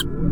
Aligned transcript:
The 0.00 0.29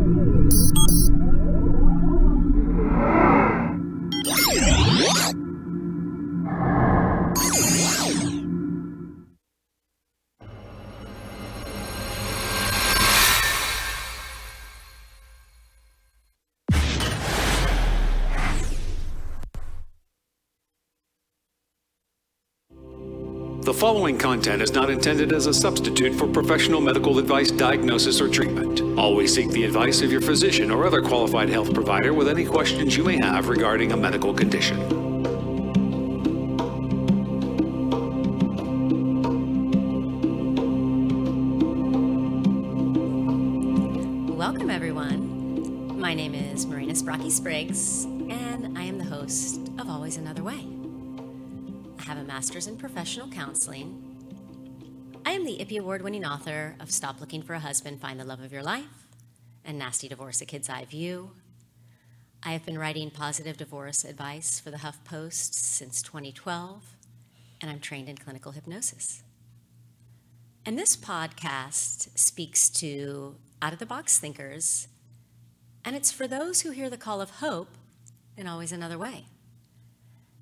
following 23.79 24.17
content 24.17 24.61
is 24.61 24.73
not 24.73 24.89
intended 24.89 25.31
as 25.31 25.45
a 25.45 25.53
substitute 25.53 26.13
for 26.13 26.27
professional 26.27 26.81
medical 26.81 27.17
advice, 27.17 27.49
diagnosis, 27.49 28.19
or 28.19 28.27
treatment. 28.27 28.81
Always 28.99 29.33
seek 29.33 29.49
the 29.51 29.63
advice 29.63 30.01
of 30.01 30.11
your 30.11 30.19
physician 30.19 30.69
or 30.69 30.85
other 30.85 31.01
qualified 31.01 31.47
health 31.47 31.73
provider 31.73 32.13
with 32.13 32.27
any 32.27 32.43
questions 32.43 32.97
you 32.97 33.05
may 33.05 33.15
have 33.15 33.47
regarding 33.47 33.93
a 33.93 33.97
medical 33.97 34.33
condition. 34.33 34.77
Welcome, 44.35 44.69
everyone. 44.69 45.97
My 45.97 46.13
name 46.13 46.35
is 46.35 46.65
Marina 46.65 46.91
Sprocky 46.91 47.31
Spriggs, 47.31 48.03
and 48.03 48.77
I 48.77 48.83
am 48.83 48.97
the 48.97 49.05
host 49.05 49.61
of 49.77 49.89
Always 49.89 50.17
Another 50.17 50.43
Way. 50.43 50.68
Master's 52.39 52.67
in 52.67 52.77
professional 52.77 53.27
counseling. 53.27 54.01
I 55.25 55.31
am 55.31 55.43
the 55.43 55.57
IPPY 55.57 55.79
Award 55.79 56.01
winning 56.01 56.23
author 56.23 56.73
of 56.79 56.89
Stop 56.89 57.19
Looking 57.19 57.41
for 57.41 57.53
a 57.53 57.59
Husband, 57.59 57.99
Find 57.99 58.17
the 58.17 58.23
Love 58.23 58.39
of 58.39 58.53
Your 58.53 58.63
Life, 58.63 59.07
and 59.65 59.77
Nasty 59.77 60.07
Divorce, 60.07 60.39
A 60.39 60.45
Kid's 60.45 60.69
Eye 60.69 60.85
View. 60.85 61.31
I 62.41 62.53
have 62.53 62.65
been 62.65 62.79
writing 62.79 63.11
positive 63.11 63.57
divorce 63.57 64.05
advice 64.05 64.57
for 64.57 64.71
the 64.71 64.77
HuffPost 64.77 65.53
since 65.53 66.01
2012, 66.01 66.81
and 67.59 67.69
I'm 67.69 67.81
trained 67.81 68.07
in 68.07 68.15
clinical 68.15 68.53
hypnosis. 68.53 69.21
And 70.65 70.79
this 70.79 70.95
podcast 70.95 72.17
speaks 72.17 72.69
to 72.69 73.35
out 73.61 73.73
of 73.73 73.79
the 73.79 73.85
box 73.85 74.17
thinkers, 74.17 74.87
and 75.83 75.93
it's 75.93 76.13
for 76.13 76.25
those 76.25 76.61
who 76.61 76.71
hear 76.71 76.89
the 76.89 76.95
call 76.95 77.19
of 77.19 77.31
hope 77.41 77.75
in 78.37 78.47
always 78.47 78.71
another 78.71 78.97
way. 78.97 79.25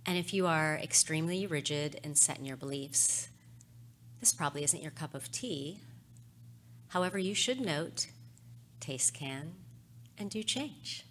And 0.08 0.17
if 0.17 0.33
you 0.33 0.47
are 0.47 0.80
extremely 0.81 1.45
rigid 1.45 2.00
and 2.03 2.17
set 2.17 2.39
in 2.39 2.45
your 2.45 2.55
beliefs, 2.55 3.27
this 4.22 4.31
probably 4.31 4.64
isn't 4.64 4.81
your 4.81 4.91
cup 4.91 5.14
of 5.14 5.31
tea. 5.31 5.80
However, 6.88 7.19
you 7.19 7.36
should 7.36 7.59
note 7.59 8.08
taste 8.80 9.14
can 9.14 9.55
and 10.17 10.30
do 10.30 10.41
change. 10.44 11.05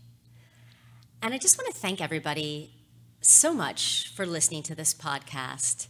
And 1.23 1.35
I 1.35 1.39
just 1.39 1.59
want 1.59 1.73
to 1.73 1.79
thank 1.79 2.01
everybody 2.01 2.73
so 3.21 3.53
much 3.53 4.13
for 4.15 4.25
listening 4.25 4.63
to 4.65 4.75
this 4.75 4.95
podcast 4.95 5.89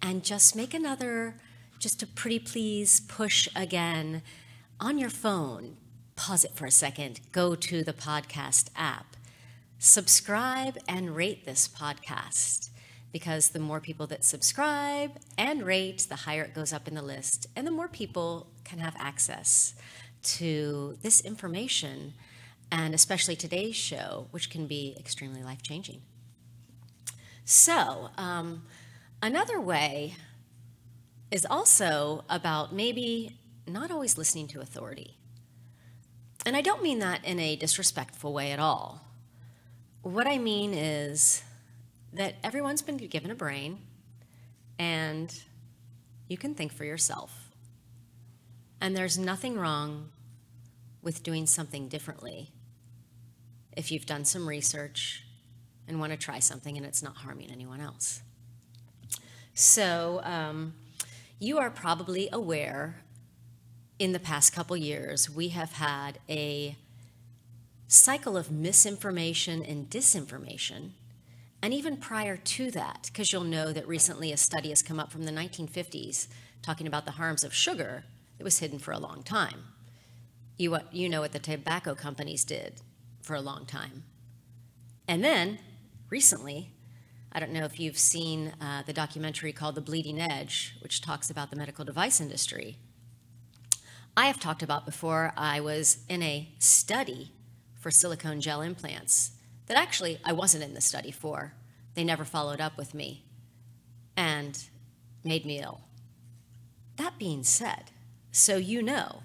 and 0.00 0.22
just 0.22 0.54
make 0.54 0.74
another 0.74 1.34
just 1.78 2.02
a 2.02 2.06
pretty 2.06 2.38
please 2.38 3.00
push 3.00 3.48
again 3.56 4.22
on 4.78 4.98
your 4.98 5.10
phone. 5.10 5.76
Pause 6.16 6.44
it 6.44 6.54
for 6.54 6.66
a 6.66 6.70
second, 6.70 7.20
go 7.32 7.54
to 7.54 7.82
the 7.82 7.92
podcast 7.92 8.70
app, 8.76 9.13
subscribe 9.84 10.78
and 10.88 11.14
rate 11.14 11.44
this 11.44 11.68
podcast 11.68 12.70
because 13.12 13.50
the 13.50 13.58
more 13.58 13.80
people 13.80 14.06
that 14.06 14.24
subscribe 14.24 15.10
and 15.36 15.62
rate, 15.62 16.06
the 16.08 16.16
higher 16.16 16.44
it 16.44 16.54
goes 16.54 16.72
up 16.72 16.88
in 16.88 16.94
the 16.94 17.02
list, 17.02 17.46
and 17.54 17.66
the 17.66 17.70
more 17.70 17.86
people 17.86 18.46
can 18.64 18.78
have 18.78 18.96
access 18.98 19.74
to 20.22 20.96
this 21.02 21.20
information, 21.20 22.14
and 22.72 22.94
especially 22.94 23.36
today's 23.36 23.76
show, 23.76 24.26
which 24.30 24.48
can 24.48 24.66
be 24.66 24.96
extremely 24.98 25.42
life 25.42 25.62
changing. 25.62 26.00
So, 27.44 28.08
um, 28.16 28.62
another 29.22 29.60
way 29.60 30.14
is 31.30 31.46
also 31.48 32.24
about 32.30 32.74
maybe 32.74 33.36
not 33.66 33.90
always 33.90 34.16
listening 34.16 34.48
to 34.48 34.60
authority. 34.62 35.18
And 36.46 36.56
I 36.56 36.62
don't 36.62 36.82
mean 36.82 37.00
that 37.00 37.22
in 37.22 37.38
a 37.38 37.54
disrespectful 37.54 38.32
way 38.32 38.50
at 38.50 38.58
all. 38.58 39.03
What 40.04 40.26
I 40.26 40.36
mean 40.36 40.74
is 40.74 41.42
that 42.12 42.34
everyone's 42.44 42.82
been 42.82 42.98
given 42.98 43.30
a 43.30 43.34
brain 43.34 43.78
and 44.78 45.34
you 46.28 46.36
can 46.36 46.54
think 46.54 46.74
for 46.74 46.84
yourself. 46.84 47.48
And 48.82 48.94
there's 48.94 49.16
nothing 49.16 49.58
wrong 49.58 50.10
with 51.02 51.22
doing 51.22 51.46
something 51.46 51.88
differently 51.88 52.50
if 53.72 53.90
you've 53.90 54.04
done 54.04 54.26
some 54.26 54.46
research 54.46 55.24
and 55.88 55.98
want 55.98 56.12
to 56.12 56.18
try 56.18 56.38
something 56.38 56.76
and 56.76 56.84
it's 56.84 57.02
not 57.02 57.16
harming 57.16 57.50
anyone 57.50 57.80
else. 57.80 58.20
So, 59.54 60.20
um, 60.22 60.74
you 61.38 61.56
are 61.56 61.70
probably 61.70 62.28
aware 62.30 62.96
in 63.98 64.12
the 64.12 64.20
past 64.20 64.52
couple 64.52 64.76
years, 64.76 65.30
we 65.30 65.48
have 65.48 65.72
had 65.72 66.18
a 66.28 66.76
cycle 67.94 68.36
of 68.36 68.50
misinformation 68.50 69.62
and 69.62 69.88
disinformation. 69.88 70.90
And 71.62 71.72
even 71.72 71.96
prior 71.96 72.36
to 72.36 72.70
that, 72.72 73.08
because 73.12 73.32
you'll 73.32 73.44
know 73.44 73.72
that 73.72 73.86
recently 73.86 74.32
a 74.32 74.36
study 74.36 74.70
has 74.70 74.82
come 74.82 74.98
up 74.98 75.12
from 75.12 75.22
the 75.22 75.30
1950s 75.30 76.26
talking 76.60 76.86
about 76.86 77.04
the 77.04 77.12
harms 77.12 77.44
of 77.44 77.54
sugar 77.54 78.04
that 78.36 78.44
was 78.44 78.58
hidden 78.58 78.78
for 78.78 78.92
a 78.92 78.98
long 78.98 79.22
time. 79.22 79.64
You, 80.56 80.76
you 80.90 81.08
know 81.08 81.20
what 81.20 81.32
the 81.32 81.38
tobacco 81.38 81.94
companies 81.94 82.44
did 82.44 82.80
for 83.22 83.34
a 83.34 83.40
long 83.40 83.64
time. 83.64 84.02
And 85.06 85.22
then, 85.22 85.58
recently, 86.10 86.72
I 87.32 87.40
don't 87.40 87.52
know 87.52 87.64
if 87.64 87.78
you've 87.78 87.98
seen 87.98 88.54
uh, 88.60 88.82
the 88.84 88.92
documentary 88.92 89.52
called 89.52 89.74
The 89.74 89.80
Bleeding 89.80 90.20
Edge, 90.20 90.76
which 90.80 91.00
talks 91.00 91.30
about 91.30 91.50
the 91.50 91.56
medical 91.56 91.84
device 91.84 92.20
industry. 92.20 92.76
I 94.16 94.26
have 94.26 94.40
talked 94.40 94.62
about 94.62 94.84
before, 94.84 95.32
I 95.36 95.60
was 95.60 95.98
in 96.08 96.22
a 96.22 96.48
study 96.58 97.32
for 97.84 97.90
silicone 97.90 98.40
gel 98.40 98.62
implants 98.62 99.32
that 99.66 99.76
actually 99.76 100.18
I 100.24 100.32
wasn't 100.32 100.64
in 100.64 100.72
the 100.72 100.80
study 100.80 101.10
for. 101.10 101.52
They 101.92 102.02
never 102.02 102.24
followed 102.24 102.58
up 102.58 102.78
with 102.78 102.94
me 102.94 103.26
and 104.16 104.58
made 105.22 105.44
me 105.44 105.60
ill. 105.60 105.82
That 106.96 107.18
being 107.18 107.44
said, 107.44 107.90
so 108.32 108.56
you 108.56 108.80
know, 108.80 109.20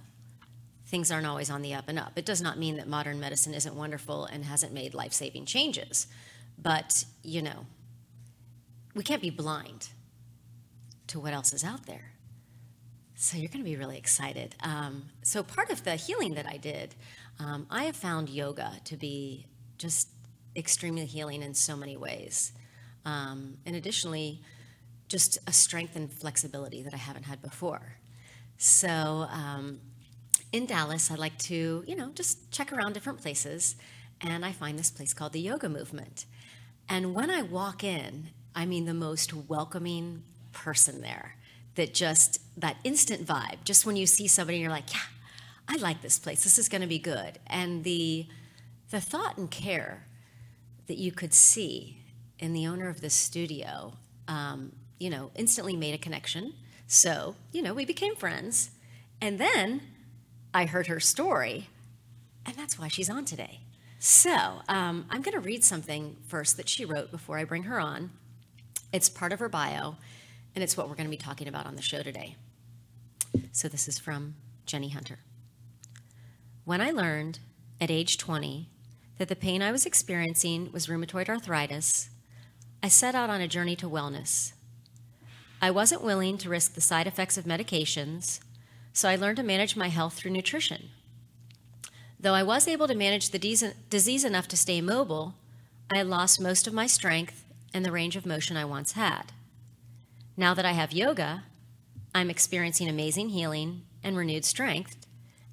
things 0.86 1.09
aren't 1.09 1.25
always 1.25 1.50
on 1.50 1.62
the 1.62 1.74
up 1.74 1.88
and 1.88 1.98
up. 1.98 2.12
It 2.18 2.25
does 2.25 2.42
not 2.42 2.59
mean 2.59 2.75
that 2.75 2.86
modern 2.86 3.18
medicine 3.18 3.53
isn't 3.53 3.75
wonderful 3.75 4.25
and 4.25 4.44
hasn't 4.44 4.74
made 4.74 4.94
life 4.94 5.14
saving 5.14 5.46
changes. 5.46 6.08
But, 6.62 7.06
you 7.24 7.42
know, 7.42 7.66
we 8.94 9.03
can't 9.03 9.22
be 9.22 9.30
blind 9.30 9.88
to 11.08 11.18
what 11.18 11.31
else 11.31 11.53
is 11.53 11.64
out 11.64 11.86
there. 11.86 12.12
So 13.22 13.35
you're 13.38 13.50
going 13.50 13.66
to 13.66 13.69
be 13.69 13.75
really 13.75 13.97
excited. 13.97 14.56
Um, 14.63 15.09
so 15.24 15.44
part 15.44 15.72
of 15.72 15.84
the 15.84 15.97
healing 15.97 16.35
that 16.35 16.47
I 16.47 16.56
did, 16.56 16.96
um, 17.38 17.68
I 17.69 17.84
have 17.84 17.97
found 17.97 18.30
yoga 18.30 18.72
to 18.85 18.96
be 18.96 19.46
just 19.78 20.07
extremely 20.56 21.06
healing 21.06 21.44
in 21.44 21.53
so 21.53 21.75
many 21.75 21.97
ways, 21.97 22.53
um, 23.03 23.57
and 23.66 23.75
additionally, 23.75 24.40
just 25.09 25.38
a 25.47 25.52
strength 25.52 25.97
and 25.97 26.09
flexibility 26.09 26.81
that 26.81 26.94
I 26.94 26.97
haven't 26.97 27.24
had 27.24 27.41
before. 27.41 27.97
So 28.57 28.88
um, 29.30 29.81
in 30.53 30.66
Dallas, 30.66 31.12
I 31.12 31.16
like 31.16 31.38
to, 31.40 31.84
you 31.86 31.97
know, 31.97 32.12
just 32.16 32.50
check 32.51 32.72
around 32.72 32.94
different 32.94 33.22
places, 33.22 33.75
and 34.22 34.46
I 34.46 34.53
find 34.53 34.80
this 34.80 34.91
place 34.91 35.13
called 35.13 35.34
the 35.34 35.41
Yoga 35.41 35.68
Movement. 35.68 36.25
And 36.88 37.13
when 37.13 37.30
I 37.30 37.41
walk 37.41 37.84
in, 37.84 38.30
I 38.56 38.66
mean 38.66 38.86
the 38.86 38.94
most 38.94 39.34
welcoming 39.34 40.24
person 40.53 41.01
there 41.01 41.36
that 41.75 41.94
just 41.94 42.41
that 42.59 42.78
instant 42.84 43.25
vibe. 43.25 43.63
Just 43.63 43.85
when 43.85 43.96
you 43.96 44.06
see 44.06 44.28
somebody 44.28 44.57
and 44.57 44.62
you're 44.62 44.72
like 44.72 44.94
yeah 44.94 45.02
i 45.68 45.78
like 45.78 46.01
this 46.01 46.18
place. 46.19 46.44
This 46.44 46.57
is 46.57 46.68
going 46.68 46.81
to 46.81 46.88
be 46.88 47.00
good. 47.00 47.39
And 47.48 47.83
the 47.83 48.27
the 48.89 49.00
thought 49.00 49.38
and 49.38 49.50
care 49.51 50.07
that 50.88 50.98
you 50.98 51.12
could 51.12 51.33
see 51.33 51.98
in 52.39 52.54
the 52.54 52.66
owner 52.66 52.89
of 52.89 53.01
this 53.01 53.13
studio 53.13 53.94
um, 54.27 54.71
you 55.00 55.10
know 55.10 55.31
instantly 55.36 55.75
made 55.75 55.94
a 55.94 55.98
connection. 55.98 56.54
So 56.88 57.36
you 57.51 57.62
know 57.62 57.74
we 57.74 57.86
became 57.86 58.15
friends. 58.15 58.72
And 59.22 59.38
then 59.39 59.81
i 60.54 60.65
heard 60.65 60.88
her 60.88 61.00
story 61.00 61.68
and 62.45 62.56
that's 62.56 62.80
why 62.80 62.88
she's 62.88 63.10
on 63.10 63.25
today. 63.25 63.60
So 64.00 64.62
um, 64.68 65.06
i'm 65.10 65.22
going 65.22 65.33
to 65.33 65.39
read 65.39 65.63
something 65.63 66.18
first 66.27 66.57
that 66.57 66.68
she 66.68 66.86
wrote 66.86 67.12
before 67.12 67.38
i 67.38 67.44
bring 67.44 67.63
her 67.63 67.80
on. 67.80 68.12
It's 68.92 69.10
part 69.10 69.31
of 69.31 69.39
her 69.39 69.50
bio 69.50 69.98
and 70.56 70.63
it's 70.63 70.75
what 70.75 70.90
we're 70.90 70.96
going 70.96 71.07
to 71.07 71.12
be 71.12 71.18
talking 71.18 71.48
about 71.48 71.66
on 71.66 71.75
the 71.75 71.81
show 71.81 72.01
today. 72.01 72.36
So, 73.51 73.68
this 73.68 73.88
is 73.88 74.00
from 74.00 74.36
Jenny 74.66 74.90
Hunter. 74.90 75.19
When 76.66 76.81
I 76.81 76.92
learned 76.92 77.40
at 77.81 77.92
age 77.92 78.18
20 78.18 78.69
that 79.18 79.28
the 79.28 79.36
pain 79.36 79.62
I 79.62 79.72
was 79.72 79.86
experiencing 79.86 80.72
was 80.72 80.88
rheumatoid 80.88 81.30
arthritis, 81.30 82.10
I 82.81 82.88
set 82.88 83.16
out 83.16 83.30
on 83.30 83.42
a 83.42 83.48
journey 83.48 83.75
to 83.78 83.90
wellness. 83.90 84.54
I 85.62 85.72
wasn't 85.72 86.04
willing 86.04 86.38
to 86.38 86.50
risk 86.50 86.74
the 86.74 86.81
side 86.81 87.07
effects 87.07 87.38
of 87.38 87.46
medications, 87.46 88.40
so 88.94 89.10
I 89.10 89.16
learned 89.16 89.38
to 89.38 89.44
manage 89.44 89.75
my 89.75 89.90
health 89.90 90.13
through 90.13 90.31
nutrition. 90.31 90.90
Though 92.19 92.34
I 92.34 92.44
was 92.44 92.68
able 92.68 92.88
to 92.88 92.96
manage 92.96 93.30
the 93.30 93.40
disease 93.90 94.25
enough 94.25 94.48
to 94.50 94.57
stay 94.57 94.81
mobile, 94.81 95.36
I 95.92 96.01
lost 96.01 96.40
most 96.40 96.68
of 96.68 96.74
my 96.74 96.86
strength 96.86 97.46
and 97.74 97.86
the 97.86 97.92
range 97.92 98.16
of 98.16 98.25
motion 98.25 98.57
I 98.57 98.66
once 98.66 98.94
had. 98.94 99.31
Now 100.39 100.53
that 100.53 100.65
I 100.65 100.71
have 100.71 100.94
yoga, 100.94 101.44
I'm 102.15 102.30
experiencing 102.30 102.88
amazing 102.88 103.27
healing 103.27 103.81
and 104.01 104.15
renewed 104.15 104.45
strength, 104.45 105.06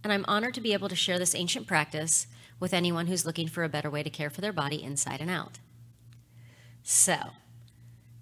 and 0.04 0.12
I'm 0.12 0.24
honored 0.28 0.54
to 0.54 0.60
be 0.60 0.72
able 0.72 0.88
to 0.88 0.94
share 0.94 1.18
this 1.18 1.34
ancient 1.34 1.66
practice 1.66 2.28
with 2.60 2.72
anyone 2.72 3.08
who's 3.08 3.26
looking 3.26 3.48
for 3.48 3.64
a 3.64 3.68
better 3.68 3.90
way 3.90 4.04
to 4.04 4.10
care 4.10 4.30
for 4.30 4.42
their 4.42 4.52
body 4.52 4.80
inside 4.80 5.20
and 5.20 5.28
out. 5.28 5.58
So, 6.84 7.16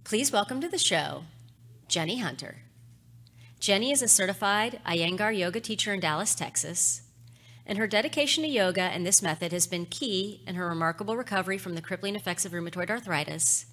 please 0.04 0.32
welcome 0.32 0.62
to 0.62 0.68
the 0.68 0.78
show 0.78 1.24
Jenny 1.86 2.20
Hunter. 2.20 2.62
Jenny 3.60 3.90
is 3.90 4.00
a 4.00 4.08
certified 4.08 4.80
Iyengar 4.86 5.36
yoga 5.36 5.60
teacher 5.60 5.92
in 5.92 6.00
Dallas, 6.00 6.34
Texas, 6.34 7.02
and 7.66 7.76
her 7.76 7.86
dedication 7.86 8.42
to 8.42 8.48
yoga 8.48 8.84
and 8.84 9.06
this 9.06 9.20
method 9.20 9.52
has 9.52 9.66
been 9.66 9.84
key 9.84 10.42
in 10.46 10.54
her 10.54 10.66
remarkable 10.66 11.18
recovery 11.18 11.58
from 11.58 11.74
the 11.74 11.82
crippling 11.82 12.16
effects 12.16 12.46
of 12.46 12.52
rheumatoid 12.52 12.88
arthritis. 12.88 13.66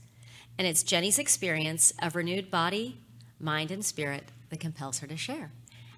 And 0.61 0.67
it's 0.67 0.83
Jenny's 0.83 1.17
experience 1.17 1.91
of 2.03 2.15
renewed 2.15 2.51
body, 2.51 2.99
mind, 3.39 3.71
and 3.71 3.83
spirit 3.83 4.25
that 4.51 4.59
compels 4.59 4.99
her 4.99 5.07
to 5.07 5.17
share. 5.17 5.51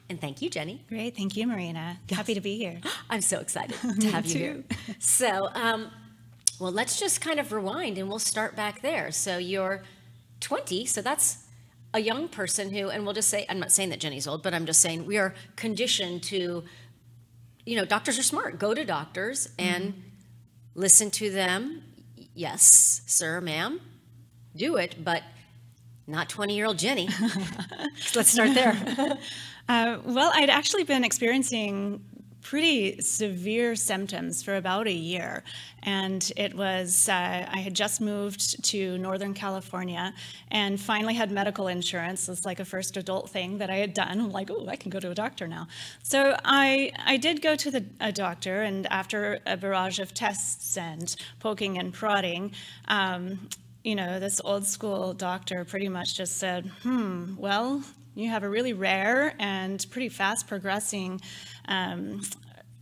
And 0.07 0.21
thank 0.21 0.41
you, 0.41 0.49
Jenny. 0.49 0.85
Great. 0.87 1.17
Thank 1.17 1.35
you, 1.35 1.45
Marina. 1.45 1.99
Yes. 2.07 2.17
Happy 2.17 2.33
to 2.33 2.39
be 2.39 2.57
here. 2.57 2.79
I'm 3.09 3.19
so 3.19 3.41
excited 3.41 3.75
to 3.99 4.07
have 4.09 4.25
you 4.25 4.39
here. 4.39 4.63
So, 4.99 5.49
um, 5.53 5.91
well, 6.61 6.71
let's 6.71 6.97
just 6.97 7.19
kind 7.19 7.41
of 7.41 7.51
rewind 7.51 7.97
and 7.97 8.07
we'll 8.07 8.19
start 8.19 8.55
back 8.55 8.81
there. 8.81 9.11
So, 9.11 9.37
you're 9.37 9.83
20, 10.39 10.85
so 10.85 11.01
that's 11.01 11.39
a 11.93 11.99
young 11.99 12.29
person 12.29 12.71
who, 12.71 12.87
and 12.89 13.03
we'll 13.03 13.15
just 13.15 13.29
say, 13.29 13.45
I'm 13.49 13.59
not 13.59 13.69
saying 13.69 13.89
that 13.89 13.99
Jenny's 13.99 14.27
old, 14.27 14.43
but 14.43 14.53
I'm 14.53 14.65
just 14.65 14.79
saying 14.79 15.05
we 15.05 15.17
are 15.17 15.33
conditioned 15.57 16.23
to, 16.23 16.63
you 17.65 17.75
know, 17.75 17.83
doctors 17.83 18.17
are 18.17 18.23
smart. 18.23 18.59
Go 18.59 18.73
to 18.73 18.85
doctors 18.85 19.49
and 19.59 19.89
mm-hmm. 19.89 19.99
listen 20.75 21.11
to 21.11 21.29
them. 21.31 21.83
Yes, 22.33 23.01
sir, 23.07 23.41
ma'am, 23.41 23.81
do 24.55 24.77
it, 24.77 25.03
but 25.03 25.23
not 26.07 26.29
20 26.29 26.55
year 26.55 26.65
old 26.65 26.77
Jenny. 26.77 27.09
Let's 28.15 28.31
start 28.31 28.53
there. 28.53 29.17
Uh, 29.69 29.97
well, 30.03 30.29
I'd 30.35 30.49
actually 30.49 30.83
been 30.83 31.05
experiencing 31.05 32.03
pretty 32.43 33.01
severe 33.01 33.75
symptoms 33.75 34.43
for 34.43 34.57
about 34.57 34.87
a 34.87 34.91
year. 34.91 35.43
And 35.81 36.31
it 36.35 36.53
was, 36.53 37.09
uh, 37.09 37.47
I 37.49 37.59
had 37.59 37.73
just 37.73 38.01
moved 38.01 38.63
to 38.65 38.97
Northern 38.97 39.33
California 39.33 40.13
and 40.51 40.79
finally 40.79 41.13
had 41.13 41.31
medical 41.31 41.67
insurance. 41.67 42.27
It's 42.29 42.45
like 42.45 42.59
a 42.59 42.65
first 42.65 42.97
adult 42.97 43.29
thing 43.29 43.57
that 43.57 43.69
I 43.69 43.77
had 43.77 43.93
done. 43.93 44.19
I'm 44.19 44.31
like, 44.31 44.51
oh, 44.51 44.67
I 44.67 44.75
can 44.75 44.91
go 44.91 44.99
to 44.99 45.09
a 45.11 45.15
doctor 45.15 45.47
now. 45.47 45.67
So 46.03 46.37
I, 46.43 46.91
I 47.05 47.17
did 47.17 47.41
go 47.41 47.55
to 47.55 47.71
the, 47.71 47.85
a 47.99 48.11
doctor, 48.11 48.61
and 48.61 48.85
after 48.87 49.39
a 49.45 49.57
barrage 49.57 49.99
of 49.99 50.13
tests 50.13 50.77
and 50.77 51.15
poking 51.39 51.77
and 51.77 51.93
prodding, 51.93 52.51
um, 52.87 53.47
you 53.83 53.95
know, 53.95 54.19
this 54.19 54.39
old 54.43 54.65
school 54.65 55.13
doctor 55.13 55.65
pretty 55.65 55.89
much 55.89 56.15
just 56.15 56.37
said, 56.37 56.65
hmm, 56.83 57.35
well, 57.37 57.83
you 58.15 58.29
have 58.29 58.43
a 58.43 58.49
really 58.49 58.73
rare 58.73 59.35
and 59.39 59.85
pretty 59.89 60.09
fast 60.09 60.47
progressing 60.47 61.19
um, 61.67 62.21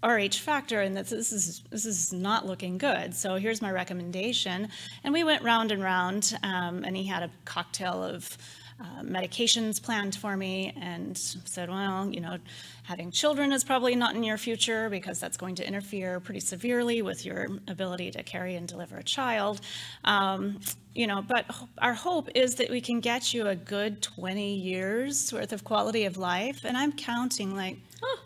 RH 0.04 0.40
factor, 0.40 0.82
and 0.82 0.98
this 0.98 1.12
is 1.12 1.62
this 1.70 1.86
is 1.86 2.12
not 2.12 2.46
looking 2.46 2.78
good. 2.78 3.14
So 3.14 3.36
here's 3.36 3.62
my 3.62 3.72
recommendation. 3.72 4.70
And 5.04 5.14
we 5.14 5.24
went 5.24 5.44
round 5.44 5.72
and 5.72 5.82
round, 5.82 6.38
um, 6.44 6.84
and 6.84 6.98
he 6.98 7.06
had 7.06 7.24
a 7.24 7.30
cocktail 7.46 8.04
of 8.04 8.38
uh, 8.82 9.02
medications 9.04 9.82
planned 9.82 10.16
for 10.16 10.36
me, 10.36 10.74
and 10.82 11.18
said, 11.18 11.70
well, 11.70 12.10
you 12.10 12.20
know, 12.20 12.38
having 12.84 13.12
children 13.12 13.52
is 13.52 13.64
probably 13.64 13.96
not 13.96 14.16
in 14.16 14.24
your 14.24 14.38
future 14.38 14.90
because 14.90 15.20
that's 15.20 15.38
going 15.38 15.56
to 15.56 15.68
interfere 15.68 16.20
pretty 16.20 16.40
severely 16.40 17.02
with 17.02 17.26
your 17.26 17.48
ability 17.68 18.12
to 18.12 18.24
carry 18.24 18.56
and 18.56 18.68
deliver 18.68 18.98
a 18.98 19.04
child. 19.04 19.62
Um, 20.04 20.60
you 20.94 21.08
know, 21.08 21.22
but 21.22 21.46
our 21.78 21.94
hope 21.94 22.30
is 22.36 22.56
that 22.56 22.70
we 22.70 22.82
can 22.82 23.00
get 23.00 23.34
you 23.34 23.48
a 23.48 23.56
good 23.56 24.02
20 24.02 24.56
years 24.56 25.32
worth 25.32 25.54
of 25.54 25.64
quality 25.64 26.06
of 26.06 26.18
life, 26.18 26.62
and 26.64 26.76
I'm 26.76 26.92
counting 26.92 27.56
like. 27.56 27.78
Oh 28.04 28.20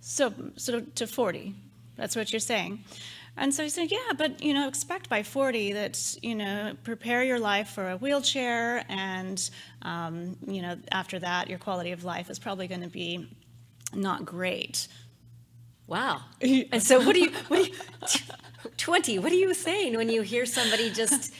so, 0.00 0.32
so 0.56 0.80
to 0.80 1.06
40, 1.06 1.54
that's 1.96 2.16
what 2.16 2.32
you're 2.32 2.40
saying. 2.40 2.84
And 3.40 3.54
so 3.54 3.62
he 3.62 3.70
said, 3.70 3.90
yeah, 3.90 4.12
but, 4.18 4.42
you 4.42 4.52
know, 4.52 4.68
expect 4.68 5.08
by 5.08 5.22
40 5.22 5.72
that, 5.72 6.16
you 6.22 6.34
know, 6.34 6.74
prepare 6.84 7.24
your 7.24 7.38
life 7.38 7.70
for 7.70 7.88
a 7.88 7.96
wheelchair. 7.96 8.84
And, 8.90 9.50
um, 9.80 10.36
you 10.46 10.60
know, 10.60 10.76
after 10.92 11.18
that, 11.20 11.48
your 11.48 11.58
quality 11.58 11.92
of 11.92 12.04
life 12.04 12.28
is 12.28 12.38
probably 12.38 12.68
going 12.68 12.82
to 12.82 12.88
be 12.88 13.26
not 13.94 14.26
great. 14.26 14.88
Wow. 15.86 16.20
and 16.42 16.82
so 16.82 17.02
what 17.02 17.14
do 17.14 17.20
you, 17.22 17.30
what 17.48 17.64
do 17.64 17.70
you 17.70 17.76
20, 18.76 19.18
what 19.20 19.32
are 19.32 19.36
you 19.36 19.54
saying 19.54 19.96
when 19.96 20.10
you 20.10 20.20
hear 20.20 20.44
somebody 20.44 20.90
just 20.90 21.32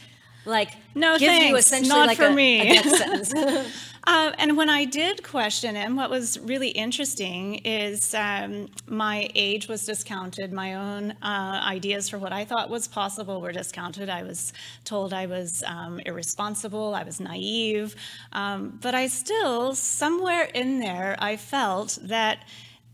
like 0.44 0.76
no 0.94 1.18
give 1.18 1.28
thanks, 1.28 1.48
you 1.48 1.56
essentially 1.56 1.88
not 1.88 2.06
like 2.06 2.16
for 2.16 2.26
a, 2.26 2.32
me. 2.32 2.60
a 2.60 2.82
death 2.82 2.96
sentence? 3.30 3.76
Uh, 4.06 4.32
and 4.38 4.56
when 4.56 4.70
I 4.70 4.86
did 4.86 5.22
question 5.22 5.74
him, 5.74 5.94
what 5.94 6.08
was 6.08 6.38
really 6.40 6.70
interesting 6.70 7.56
is 7.56 8.14
um, 8.14 8.68
my 8.86 9.28
age 9.34 9.68
was 9.68 9.84
discounted. 9.84 10.52
My 10.52 10.74
own 10.74 11.12
uh, 11.22 11.60
ideas 11.64 12.08
for 12.08 12.18
what 12.18 12.32
I 12.32 12.44
thought 12.44 12.70
was 12.70 12.88
possible 12.88 13.40
were 13.40 13.52
discounted. 13.52 14.08
I 14.08 14.22
was 14.22 14.52
told 14.84 15.12
I 15.12 15.26
was 15.26 15.62
um, 15.66 16.00
irresponsible, 16.00 16.94
I 16.94 17.02
was 17.02 17.20
naive. 17.20 17.94
Um, 18.32 18.78
but 18.80 18.94
I 18.94 19.06
still, 19.06 19.74
somewhere 19.74 20.44
in 20.44 20.80
there, 20.80 21.16
I 21.18 21.36
felt 21.36 21.98
that 22.02 22.44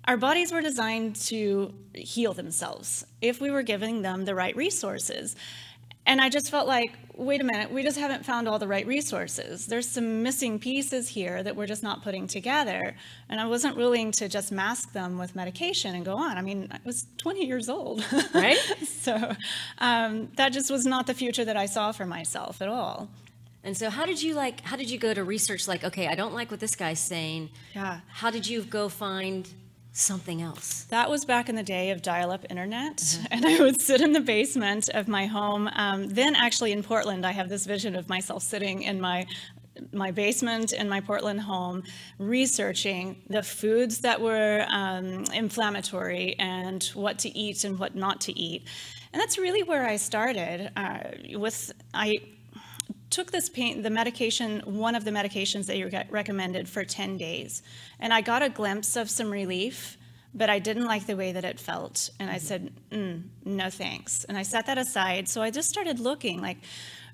our 0.06 0.16
bodies 0.16 0.52
were 0.52 0.60
designed 0.60 1.16
to 1.16 1.72
heal 1.94 2.32
themselves 2.32 3.06
if 3.20 3.40
we 3.40 3.50
were 3.50 3.62
giving 3.62 4.02
them 4.02 4.24
the 4.24 4.34
right 4.34 4.54
resources. 4.56 5.36
And 6.06 6.20
I 6.20 6.28
just 6.28 6.50
felt 6.50 6.68
like, 6.68 6.92
wait 7.16 7.40
a 7.40 7.44
minute, 7.44 7.72
we 7.72 7.82
just 7.82 7.98
haven't 7.98 8.24
found 8.24 8.46
all 8.46 8.58
the 8.58 8.68
right 8.68 8.86
resources. 8.86 9.66
There's 9.66 9.88
some 9.88 10.22
missing 10.22 10.58
pieces 10.58 11.08
here 11.08 11.42
that 11.42 11.56
we're 11.56 11.66
just 11.66 11.82
not 11.82 12.02
putting 12.04 12.28
together. 12.28 12.94
And 13.28 13.40
I 13.40 13.46
wasn't 13.46 13.76
willing 13.76 14.12
to 14.12 14.28
just 14.28 14.52
mask 14.52 14.92
them 14.92 15.18
with 15.18 15.34
medication 15.34 15.96
and 15.96 16.04
go 16.04 16.16
on. 16.16 16.38
I 16.38 16.42
mean, 16.42 16.68
I 16.70 16.78
was 16.84 17.06
20 17.18 17.44
years 17.44 17.68
old. 17.68 18.04
Right? 18.32 18.58
so 18.86 19.32
um, 19.78 20.28
that 20.36 20.52
just 20.52 20.70
was 20.70 20.86
not 20.86 21.06
the 21.06 21.14
future 21.14 21.44
that 21.44 21.56
I 21.56 21.66
saw 21.66 21.90
for 21.90 22.06
myself 22.06 22.62
at 22.62 22.68
all. 22.68 23.08
And 23.64 23.76
so 23.76 23.90
how 23.90 24.06
did 24.06 24.22
you 24.22 24.34
like 24.34 24.60
how 24.60 24.76
did 24.76 24.88
you 24.88 24.96
go 24.96 25.12
to 25.12 25.24
research 25.24 25.66
like 25.66 25.82
okay, 25.82 26.06
I 26.06 26.14
don't 26.14 26.32
like 26.32 26.52
what 26.52 26.60
this 26.60 26.76
guy's 26.76 27.00
saying. 27.00 27.50
Yeah. 27.74 27.98
How 28.06 28.30
did 28.30 28.46
you 28.46 28.62
go 28.62 28.88
find 28.88 29.48
something 29.96 30.42
else. 30.42 30.84
That 30.84 31.08
was 31.08 31.24
back 31.24 31.48
in 31.48 31.54
the 31.54 31.62
day 31.62 31.90
of 31.90 32.02
dial 32.02 32.30
up 32.30 32.44
internet. 32.50 32.96
Mm-hmm. 32.96 33.26
And 33.36 33.46
I 33.46 33.58
would 33.60 33.80
sit 33.80 34.00
in 34.00 34.12
the 34.12 34.20
basement 34.20 34.88
of 34.90 35.08
my 35.08 35.26
home. 35.26 35.68
Um, 35.72 36.08
then, 36.08 36.34
actually, 36.34 36.72
in 36.72 36.82
Portland, 36.82 37.26
I 37.26 37.32
have 37.32 37.48
this 37.48 37.66
vision 37.66 37.96
of 37.96 38.08
myself 38.08 38.42
sitting 38.42 38.82
in 38.82 39.00
my 39.00 39.26
my 39.92 40.10
basement 40.10 40.72
in 40.72 40.88
my 40.88 41.00
Portland 41.00 41.38
home, 41.40 41.82
researching 42.18 43.22
the 43.28 43.42
foods 43.42 43.98
that 44.00 44.18
were 44.18 44.64
um, 44.70 45.24
inflammatory 45.34 46.34
and 46.38 46.84
what 46.94 47.18
to 47.18 47.28
eat 47.36 47.62
and 47.64 47.78
what 47.78 47.94
not 47.94 48.22
to 48.22 48.38
eat. 48.38 48.62
And 49.12 49.20
that's 49.20 49.36
really 49.36 49.62
where 49.62 49.86
I 49.86 49.96
started. 49.96 50.70
Uh, 50.76 51.38
with 51.38 51.72
I 51.92 52.20
took 53.10 53.30
this 53.30 53.48
pain, 53.48 53.82
the 53.82 53.90
medication, 53.90 54.60
one 54.64 54.94
of 54.94 55.04
the 55.04 55.10
medications 55.10 55.66
that 55.66 55.76
you 55.76 55.90
recommended 56.10 56.68
for 56.68 56.84
10 56.84 57.16
days. 57.16 57.62
And 58.00 58.12
I 58.12 58.20
got 58.20 58.42
a 58.42 58.48
glimpse 58.48 58.96
of 58.96 59.08
some 59.10 59.30
relief, 59.30 59.96
but 60.34 60.50
I 60.50 60.58
didn't 60.58 60.84
like 60.84 61.06
the 61.06 61.16
way 61.16 61.32
that 61.32 61.44
it 61.44 61.58
felt. 61.58 62.10
And 62.18 62.30
I 62.30 62.38
said, 62.38 62.72
mm, 62.90 63.22
no 63.44 63.70
thanks. 63.70 64.24
And 64.24 64.36
I 64.36 64.42
set 64.42 64.66
that 64.66 64.76
aside. 64.76 65.28
So 65.28 65.40
I 65.40 65.50
just 65.50 65.68
started 65.68 65.98
looking 65.98 66.42
like, 66.42 66.58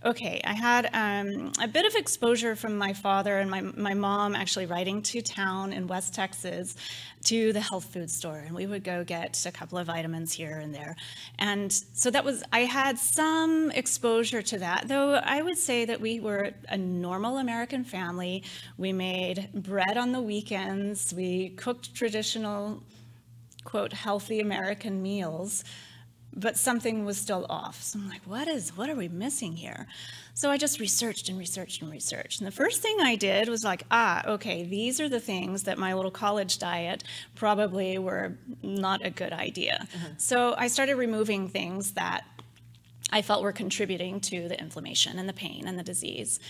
Okay, 0.05 0.41
I 0.43 0.55
had 0.55 0.91
um, 0.95 1.53
a 1.63 1.69
bit 1.69 1.87
of 1.87 1.95
exposure 1.95 2.57
from 2.57 2.77
my 2.77 2.93
father 2.93 3.39
and 3.39 3.49
my, 3.49 3.61
my 3.61 3.95
mom 3.95 4.35
actually 4.35 4.67
riding 4.67 5.01
to 5.03 5.23
town 5.23 5.73
in 5.73 5.87
West 5.87 6.13
Texas 6.13 6.75
to 7.27 7.53
the 7.53 7.61
health 7.61 7.85
food 7.85 8.11
store, 8.11 8.39
and 8.39 8.53
we 8.53 8.67
would 8.67 8.83
go 8.83 9.05
get 9.05 9.47
a 9.47 9.53
couple 9.53 9.79
of 9.79 9.87
vitamins 9.87 10.33
here 10.33 10.59
and 10.59 10.75
there. 10.75 10.97
And 11.39 11.73
so 11.73 12.11
that 12.11 12.25
was, 12.25 12.43
I 12.53 12.61
had 12.61 12.99
some 12.99 13.71
exposure 13.71 14.43
to 14.43 14.59
that, 14.59 14.89
though 14.89 15.21
I 15.23 15.41
would 15.41 15.57
say 15.57 15.85
that 15.85 16.01
we 16.01 16.19
were 16.19 16.51
a 16.69 16.77
normal 16.77 17.39
American 17.39 17.85
family. 17.85 18.43
We 18.79 18.93
made 18.93 19.51
bread 19.55 19.97
on 19.97 20.11
the 20.11 20.21
weekends, 20.21 21.15
we 21.15 21.51
cooked 21.51 21.95
traditional, 21.95 22.83
quote, 23.63 23.93
healthy 23.93 24.41
American 24.41 25.01
meals 25.01 25.63
but 26.35 26.57
something 26.57 27.05
was 27.05 27.19
still 27.19 27.47
off. 27.49 27.83
So 27.83 27.99
I'm 27.99 28.09
like, 28.09 28.23
what 28.25 28.49
is, 28.49 28.77
what 28.77 28.89
are 28.89 28.95
we 28.95 29.09
missing 29.09 29.53
here? 29.53 29.87
So 30.35 30.51
I 30.51 30.57
just 30.57 30.81
researched 30.81 31.29
and 31.29 31.39
researched 31.39 31.83
and 31.83 31.91
researched. 31.91 32.41
And 32.41 32.47
the 32.47 32.53
first 32.53 32.81
thing 32.81 32.97
I 33.01 33.17
did 33.17 33.49
was 33.49 33.65
like, 33.65 33.85
ah, 33.91 34.23
okay, 34.27 34.65
these 34.65 35.01
are 35.01 35.09
the 35.09 35.21
things 35.21 35.65
that 35.65 35.79
my 35.79 35.93
little 35.95 36.11
college 36.11 36.59
diet 36.59 37.05
probably 37.35 37.99
were 37.99 38.39
not 38.63 39.05
a 39.05 39.11
good 39.11 39.33
idea. 39.33 39.87
Mm-hmm. 39.93 40.13
So 40.17 40.55
I 40.57 40.69
started 40.69 40.97
removing 40.97 41.49
things 41.49 41.93
that 41.93 42.25
I 43.11 43.21
felt 43.21 43.43
were 43.43 43.53
contributing 43.53 44.21
to 44.21 44.49
the 44.49 44.59
inflammation 44.59 45.19
and 45.19 45.29
the 45.29 45.35
pain 45.35 45.65
and 45.67 45.79
the 45.79 45.83
disease. 45.83 46.41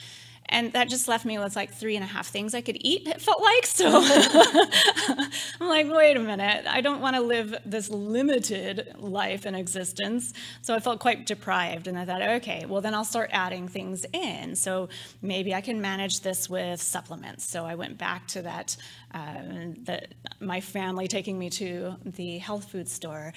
And 0.52 0.72
that 0.74 0.88
just 0.88 1.08
left 1.08 1.24
me 1.24 1.38
with 1.38 1.56
like 1.56 1.72
three 1.72 1.96
and 1.96 2.04
a 2.04 2.06
half 2.06 2.28
things 2.28 2.54
I 2.54 2.60
could 2.60 2.76
eat, 2.80 3.08
it 3.08 3.20
felt 3.20 3.40
like. 3.40 3.66
So 3.66 3.88
I'm 5.60 5.68
like, 5.68 5.90
wait 5.90 6.16
a 6.16 6.20
minute, 6.20 6.66
I 6.68 6.82
don't 6.82 7.00
want 7.00 7.16
to 7.16 7.22
live 7.22 7.56
this 7.64 7.88
limited 7.88 8.94
life 8.98 9.46
and 9.46 9.56
existence. 9.56 10.34
So 10.60 10.74
I 10.74 10.80
felt 10.80 11.00
quite 11.00 11.26
deprived. 11.26 11.88
And 11.88 11.98
I 11.98 12.04
thought, 12.04 12.22
okay, 12.22 12.66
well, 12.66 12.82
then 12.82 12.94
I'll 12.94 13.04
start 13.04 13.30
adding 13.32 13.66
things 13.66 14.04
in. 14.12 14.54
So 14.54 14.90
maybe 15.22 15.54
I 15.54 15.62
can 15.62 15.80
manage 15.80 16.20
this 16.20 16.50
with 16.50 16.82
supplements. 16.82 17.48
So 17.48 17.64
I 17.64 17.74
went 17.74 17.96
back 17.96 18.26
to 18.28 18.42
that, 18.42 18.76
uh, 19.14 19.42
the, 19.84 20.02
my 20.38 20.60
family 20.60 21.08
taking 21.08 21.38
me 21.38 21.48
to 21.50 21.96
the 22.04 22.38
health 22.38 22.70
food 22.70 22.88
store. 22.88 23.32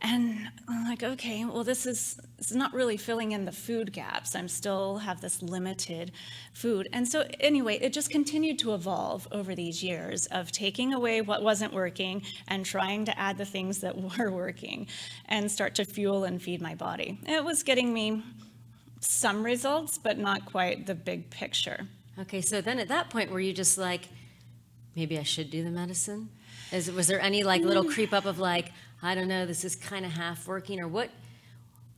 And 0.00 0.48
I'm 0.68 0.84
like, 0.88 1.02
okay, 1.02 1.44
well, 1.44 1.64
this 1.64 1.84
is, 1.84 2.20
this 2.36 2.50
is 2.50 2.56
not 2.56 2.72
really 2.72 2.96
filling 2.96 3.32
in 3.32 3.44
the 3.44 3.52
food 3.52 3.92
gaps. 3.92 4.36
I'm 4.36 4.48
still 4.48 4.98
have 4.98 5.20
this 5.20 5.42
limited 5.42 6.12
food. 6.52 6.88
And 6.92 7.08
so, 7.08 7.26
anyway, 7.40 7.78
it 7.80 7.92
just 7.92 8.10
continued 8.10 8.60
to 8.60 8.74
evolve 8.74 9.26
over 9.32 9.54
these 9.54 9.82
years 9.82 10.26
of 10.26 10.52
taking 10.52 10.94
away 10.94 11.20
what 11.20 11.42
wasn't 11.42 11.72
working 11.72 12.22
and 12.46 12.64
trying 12.64 13.06
to 13.06 13.18
add 13.18 13.38
the 13.38 13.44
things 13.44 13.80
that 13.80 13.96
were 14.18 14.30
working 14.30 14.86
and 15.26 15.50
start 15.50 15.74
to 15.76 15.84
fuel 15.84 16.24
and 16.24 16.40
feed 16.40 16.62
my 16.62 16.74
body. 16.74 17.18
It 17.26 17.44
was 17.44 17.62
getting 17.62 17.92
me 17.92 18.22
some 19.00 19.42
results, 19.42 19.98
but 19.98 20.18
not 20.18 20.46
quite 20.46 20.86
the 20.86 20.94
big 20.94 21.30
picture. 21.30 21.88
Okay, 22.20 22.40
so 22.40 22.60
then 22.60 22.78
at 22.78 22.88
that 22.88 23.10
point, 23.10 23.30
were 23.30 23.40
you 23.40 23.52
just 23.52 23.78
like, 23.78 24.08
maybe 24.96 25.18
I 25.18 25.22
should 25.22 25.50
do 25.50 25.62
the 25.62 25.70
medicine? 25.70 26.30
Is, 26.72 26.90
was 26.90 27.06
there 27.06 27.20
any 27.20 27.44
like 27.44 27.62
little 27.62 27.84
mm. 27.84 27.92
creep 27.92 28.12
up 28.12 28.26
of 28.26 28.38
like, 28.38 28.72
I 29.02 29.14
don't 29.14 29.28
know, 29.28 29.46
this 29.46 29.64
is 29.64 29.76
kind 29.76 30.04
of 30.04 30.12
half 30.12 30.46
working, 30.46 30.80
or 30.80 30.88
what? 30.88 31.10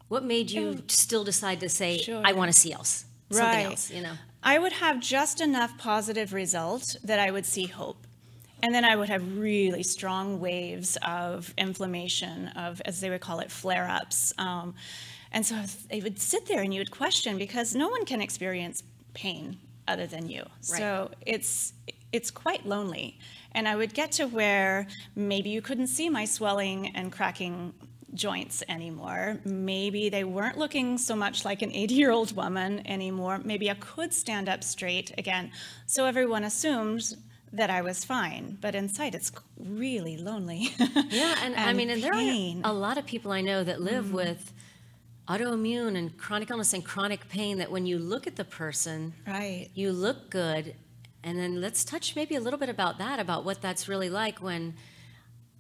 What 0.09 0.25
made 0.25 0.51
you 0.51 0.83
still 0.89 1.25
decide 1.25 1.61
to 1.61 1.69
say, 1.69 1.99
Sure. 1.99 2.23
I 2.25 2.33
want 2.33 2.53
to 2.53 2.59
see 2.59 2.73
else, 2.73 3.05
something 3.31 3.47
Right. 3.59 3.67
else? 3.67 3.91
You 3.91 4.03
know. 4.03 4.13
I 4.43 4.59
would 4.59 4.73
have 4.73 5.01
just 5.01 5.41
enough 5.41 5.77
positive 5.79 6.33
result 6.33 6.97
that 7.05 7.19
I 7.19 7.31
would 7.31 7.47
see 7.47 7.67
hope. 7.67 8.07
And 8.63 8.75
then 8.75 8.85
I 8.85 8.97
would 8.97 9.09
have 9.09 9.39
really 9.39 9.83
strong 9.83 10.41
waves 10.41 10.99
of 11.07 11.55
inflammation, 11.57 12.49
of, 12.49 12.83
as 12.85 13.01
they 13.01 13.09
would 13.09 13.21
call 13.23 13.41
it, 13.41 13.51
flare 13.51 13.89
ups. 13.89 14.35
Um, 14.37 14.75
and 15.33 15.47
so 15.47 15.57
they 15.89 16.01
would 16.01 16.19
sit 16.19 16.47
there 16.47 16.61
and 16.63 16.75
you 16.75 16.81
would 16.81 16.91
question 16.91 17.39
because 17.39 17.75
no 17.75 17.89
one 17.89 18.05
can 18.05 18.21
experience 18.21 18.83
pain 19.15 19.59
other 19.89 20.07
than 20.07 20.29
you. 20.29 20.41
Right. 20.43 20.79
So 20.79 21.11
it's, 21.25 21.73
it's 22.13 22.31
quite 22.31 22.67
lonely. 22.67 23.19
And 23.53 23.67
I 23.67 23.77
would 23.77 23.95
get 23.95 24.13
to 24.13 24.27
where 24.27 24.87
maybe 25.15 25.51
you 25.51 25.63
couldn't 25.63 25.89
see 25.89 26.09
my 26.09 26.25
swelling 26.25 26.95
and 26.95 27.11
cracking 27.11 27.75
joints 28.15 28.63
anymore. 28.69 29.39
Maybe 29.45 30.09
they 30.09 30.25
weren't 30.25 30.59
looking 30.59 30.99
so 30.99 31.15
much 31.15 31.45
like 31.45 31.63
an 31.63 31.73
80 31.73 31.95
year 31.95 32.11
old 32.11 32.35
woman 32.35 32.87
anymore. 32.87 33.41
Maybe 33.45 33.71
I 33.71 33.75
could 33.75 34.13
stand 34.13 34.49
up 34.49 34.65
straight 34.65 35.13
again. 35.19 35.51
So 35.87 36.07
everyone 36.07 36.45
assumed 36.45 37.17
that 37.53 37.71
I 37.71 37.83
was 37.83 38.05
fine, 38.05 38.59
but 38.61 38.75
inside 38.75 39.15
it's 39.15 39.33
really 39.59 40.17
lonely. 40.17 40.71
Yeah, 41.11 41.35
and, 41.43 41.57
I 41.57 41.73
mean, 41.73 41.91
and 41.91 42.01
there 42.03 42.13
pain. 42.13 42.63
are 42.65 42.71
a 42.71 42.75
lot 42.75 42.97
of 42.97 43.05
people 43.05 43.33
I 43.33 43.41
know 43.41 43.65
that 43.65 43.81
live 43.81 44.07
mm. 44.07 44.13
with 44.13 44.53
autoimmune 45.29 45.97
and 45.97 46.17
chronic 46.17 46.51
illness 46.51 46.73
and 46.73 46.85
chronic 46.85 47.29
pain 47.29 47.59
that 47.59 47.71
when 47.71 47.85
you 47.85 47.99
look 47.99 48.29
at 48.29 48.37
the 48.37 48.45
person, 48.45 49.13
right. 49.27 49.69
you 49.75 49.91
look 49.93 50.31
good. 50.31 50.77
And 51.23 51.39
then 51.39 51.61
let's 51.61 51.85
touch 51.85 52.17
maybe 52.17 52.35
a 52.35 52.41
little 52.41 52.59
bit 52.59 52.69
about 52.69 52.99
that, 52.99 53.19
about 53.19 53.45
what 53.45 53.61
that's 53.61 53.89
really 53.89 54.09
like 54.09 54.43
when, 54.43 54.75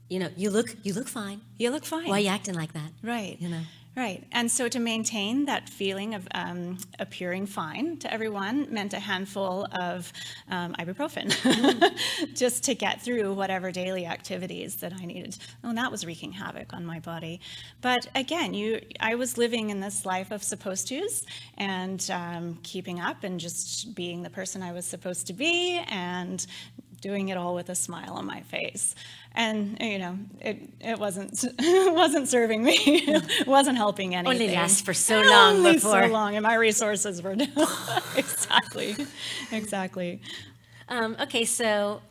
you 0.08 0.18
know, 0.18 0.30
you 0.36 0.50
look 0.50 0.74
you 0.82 0.94
look 0.94 1.08
fine. 1.08 1.40
You 1.58 1.70
look 1.70 1.84
fine. 1.84 2.08
Why 2.08 2.16
are 2.16 2.20
you 2.20 2.28
acting 2.28 2.54
like 2.54 2.72
that? 2.72 2.92
Right. 3.02 3.36
You 3.40 3.48
know. 3.48 3.62
Right. 4.00 4.24
And 4.32 4.50
so 4.50 4.66
to 4.66 4.80
maintain 4.80 5.44
that 5.44 5.68
feeling 5.68 6.14
of 6.14 6.26
um, 6.34 6.78
appearing 6.98 7.44
fine 7.44 7.98
to 7.98 8.10
everyone 8.10 8.66
meant 8.72 8.94
a 8.94 8.98
handful 8.98 9.66
of 9.78 10.10
um, 10.48 10.74
ibuprofen 10.78 11.28
just 12.34 12.64
to 12.64 12.74
get 12.74 13.02
through 13.02 13.34
whatever 13.34 13.70
daily 13.70 14.06
activities 14.06 14.76
that 14.76 14.94
I 14.94 15.04
needed. 15.04 15.36
And 15.62 15.76
that 15.76 15.90
was 15.90 16.06
wreaking 16.06 16.32
havoc 16.32 16.72
on 16.72 16.86
my 16.86 16.98
body. 17.00 17.42
But 17.82 18.06
again, 18.14 18.54
you, 18.54 18.80
I 19.00 19.16
was 19.16 19.36
living 19.36 19.68
in 19.68 19.80
this 19.80 20.06
life 20.06 20.30
of 20.30 20.42
supposed 20.42 20.88
tos 20.88 21.26
and 21.58 22.10
um, 22.10 22.58
keeping 22.62 23.00
up 23.00 23.22
and 23.22 23.38
just 23.38 23.94
being 23.94 24.22
the 24.22 24.30
person 24.30 24.62
I 24.62 24.72
was 24.72 24.86
supposed 24.86 25.26
to 25.26 25.34
be 25.34 25.76
and 25.90 26.46
doing 27.00 27.28
it 27.30 27.36
all 27.36 27.54
with 27.54 27.68
a 27.70 27.74
smile 27.74 28.12
on 28.14 28.26
my 28.26 28.40
face. 28.42 28.94
And 29.34 29.76
you 29.80 29.98
know, 29.98 30.18
it, 30.40 30.58
it 30.80 30.98
wasn't 30.98 31.44
it 31.44 31.94
wasn't 31.94 32.28
serving 32.28 32.62
me. 32.62 32.74
it 32.76 33.46
wasn't 33.46 33.76
helping 33.76 34.14
anything. 34.14 34.42
Only 34.42 34.54
lasts 34.54 34.80
for 34.80 34.92
so 34.94 35.20
long 35.20 35.56
Only 35.56 35.74
before- 35.74 36.02
so 36.02 36.12
long, 36.12 36.36
and 36.36 36.42
my 36.42 36.54
resources 36.54 37.22
were 37.22 37.32
exactly, 38.16 38.96
exactly. 39.52 40.20
Um, 40.88 41.16
okay, 41.20 41.44
so 41.44 42.02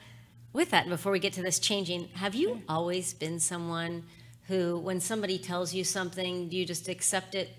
with 0.53 0.71
that, 0.71 0.87
before 0.87 1.11
we 1.11 1.19
get 1.19 1.33
to 1.33 1.41
this 1.41 1.59
changing, 1.59 2.07
have 2.13 2.33
you 2.35 2.61
always 2.69 3.13
been 3.13 3.39
someone 3.39 4.03
who, 4.47 4.79
when 4.79 4.99
somebody 4.99 5.37
tells 5.37 5.73
you 5.73 5.83
something, 5.83 6.49
do 6.49 6.57
you 6.57 6.65
just 6.65 6.87
accept 6.87 7.35
it 7.35 7.49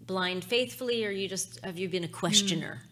blind 0.00 0.42
faithfully, 0.44 1.04
or 1.04 1.10
you 1.10 1.28
just 1.28 1.62
have 1.64 1.78
you 1.78 1.88
been 1.88 2.04
a 2.04 2.08
questioner? 2.08 2.82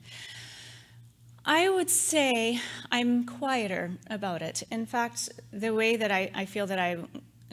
I 1.50 1.70
would 1.70 1.88
say 1.88 2.60
I'm 2.92 3.24
quieter 3.24 3.92
about 4.10 4.42
it. 4.42 4.64
In 4.70 4.84
fact, 4.84 5.30
the 5.50 5.72
way 5.72 5.96
that 5.96 6.12
I, 6.12 6.30
I 6.34 6.44
feel 6.44 6.66
that 6.66 6.78
I 6.78 6.98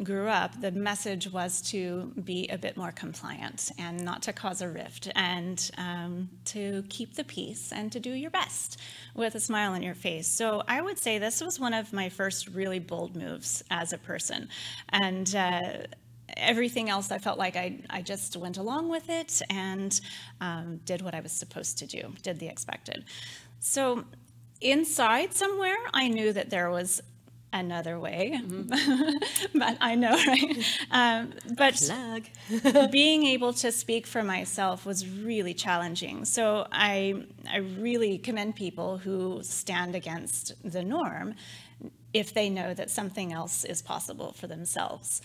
grew 0.04 0.28
up, 0.28 0.60
the 0.60 0.72
message 0.72 1.32
was 1.32 1.62
to 1.62 2.12
be 2.22 2.50
a 2.50 2.58
bit 2.58 2.76
more 2.76 2.92
compliant 2.92 3.72
and 3.80 4.04
not 4.04 4.22
to 4.24 4.34
cause 4.34 4.62
a 4.62 4.68
rift 4.68 5.10
and 5.16 5.72
um, 5.78 6.30
to 6.44 6.84
keep 6.90 7.16
the 7.16 7.24
peace 7.24 7.72
and 7.72 7.90
to 7.94 8.02
do 8.02 8.10
your 8.10 8.32
best 8.32 8.82
with 9.14 9.34
a 9.36 9.40
smile 9.40 9.72
on 9.72 9.82
your 9.82 9.96
face. 9.96 10.28
So 10.28 10.62
I 10.68 10.82
would 10.82 11.00
say 11.00 11.18
this 11.18 11.40
was 11.40 11.58
one 11.58 11.74
of 11.74 11.94
my 11.94 12.10
first 12.10 12.50
really 12.50 12.80
bold 12.80 13.16
moves 13.16 13.64
as 13.72 13.94
a 13.94 13.98
person. 13.98 14.50
And 14.90 15.34
uh, 15.34 15.62
everything 16.38 16.90
else, 16.90 17.12
I 17.12 17.18
felt 17.18 17.38
like 17.38 17.56
I, 17.56 17.80
I 17.90 18.02
just 18.02 18.36
went 18.38 18.58
along 18.58 18.90
with 18.90 19.10
it 19.10 19.42
and 19.50 20.00
um, 20.42 20.80
did 20.86 21.02
what 21.02 21.14
I 21.14 21.22
was 21.22 21.32
supposed 21.32 21.78
to 21.80 21.88
do, 21.88 22.14
did 22.22 22.40
the 22.40 22.48
expected. 22.48 23.06
So 23.60 24.06
inside 24.62 25.34
somewhere, 25.34 25.78
I 25.94 26.08
knew 26.08 26.34
that 26.34 26.50
there 26.50 26.70
was 26.70 27.02
another 27.54 27.98
way, 27.98 28.40
but 29.56 29.78
I 29.80 29.96
know, 29.96 30.12
right? 30.12 30.58
Um, 30.92 31.34
but 31.56 31.82
being 32.92 33.26
able 33.26 33.54
to 33.54 33.72
speak 33.72 34.06
for 34.06 34.24
myself 34.24 34.86
was 34.86 35.08
really 35.08 35.54
challenging. 35.54 36.26
So 36.26 36.68
I, 36.72 37.26
I 37.50 37.58
really 37.58 38.18
commend 38.18 38.56
people 38.58 38.98
who 38.98 39.40
stand 39.42 39.96
against 39.96 40.54
the 40.70 40.84
norm 40.84 41.36
if 42.14 42.34
they 42.34 42.50
know 42.50 42.74
that 42.74 42.90
something 42.90 43.32
else 43.32 43.64
is 43.64 43.82
possible 43.82 44.34
for 44.34 44.48
themselves. 44.48 45.22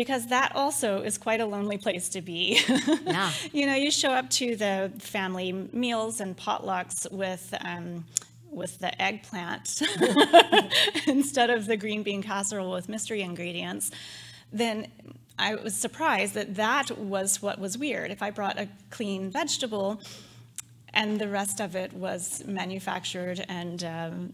Because 0.00 0.28
that 0.28 0.56
also 0.56 1.02
is 1.02 1.18
quite 1.18 1.40
a 1.42 1.44
lonely 1.44 1.76
place 1.76 2.08
to 2.10 2.22
be. 2.22 2.58
Yeah. 3.04 3.30
you 3.52 3.66
know, 3.66 3.74
you 3.74 3.90
show 3.90 4.12
up 4.12 4.30
to 4.30 4.56
the 4.56 4.90
family 4.98 5.52
meals 5.52 6.20
and 6.22 6.34
potlucks 6.34 7.10
with 7.12 7.52
um, 7.60 8.06
with 8.50 8.78
the 8.78 8.92
eggplant 9.02 9.82
instead 11.06 11.50
of 11.50 11.66
the 11.66 11.76
green 11.76 12.02
bean 12.02 12.22
casserole 12.22 12.72
with 12.72 12.88
mystery 12.88 13.20
ingredients, 13.20 13.90
then 14.50 14.86
I 15.38 15.54
was 15.56 15.74
surprised 15.74 16.32
that 16.32 16.54
that 16.54 16.96
was 16.96 17.42
what 17.42 17.58
was 17.58 17.76
weird. 17.76 18.10
If 18.10 18.22
I 18.22 18.30
brought 18.30 18.58
a 18.58 18.68
clean 18.88 19.30
vegetable 19.30 20.00
and 20.94 21.20
the 21.20 21.28
rest 21.28 21.60
of 21.60 21.76
it 21.76 21.92
was 21.92 22.42
manufactured 22.46 23.44
and 23.48 23.84
um, 23.84 24.32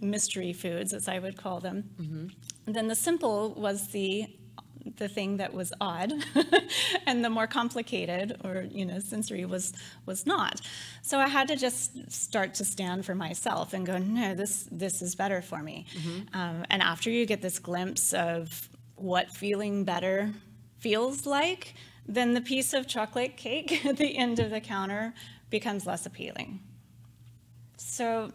mystery 0.00 0.52
foods, 0.52 0.92
as 0.92 1.08
I 1.08 1.18
would 1.18 1.36
call 1.36 1.58
them, 1.58 2.30
then 2.66 2.86
the 2.86 2.94
simple 2.94 3.50
was 3.54 3.88
the 3.88 4.28
the 4.96 5.08
thing 5.08 5.36
that 5.38 5.52
was 5.52 5.72
odd 5.80 6.12
and 7.06 7.24
the 7.24 7.30
more 7.30 7.46
complicated 7.46 8.36
or 8.44 8.66
you 8.70 8.84
know 8.84 8.98
sensory 8.98 9.44
was 9.44 9.72
was 10.06 10.26
not. 10.26 10.60
So 11.02 11.18
i 11.18 11.28
had 11.28 11.48
to 11.48 11.56
just 11.56 12.10
start 12.10 12.54
to 12.54 12.64
stand 12.64 13.04
for 13.04 13.14
myself 13.14 13.72
and 13.72 13.86
go 13.86 13.98
no 13.98 14.34
this 14.34 14.68
this 14.70 15.02
is 15.02 15.14
better 15.14 15.42
for 15.42 15.62
me. 15.62 15.86
Um, 16.32 16.64
and 16.70 16.82
after 16.82 17.10
you 17.10 17.26
get 17.26 17.42
this 17.42 17.58
glimpse 17.58 18.12
of 18.12 18.68
what 18.96 19.30
feeling 19.30 19.84
better 19.84 20.32
feels 20.78 21.26
like 21.26 21.74
then 22.06 22.34
the 22.34 22.40
piece 22.40 22.72
of 22.74 22.88
chocolate 22.88 23.36
cake 23.36 23.84
at 23.86 23.96
the 23.96 24.16
end 24.16 24.40
of 24.40 24.50
the 24.50 24.60
counter 24.60 25.14
becomes 25.50 25.86
less 25.86 26.06
appealing. 26.06 26.60
So 27.76 28.32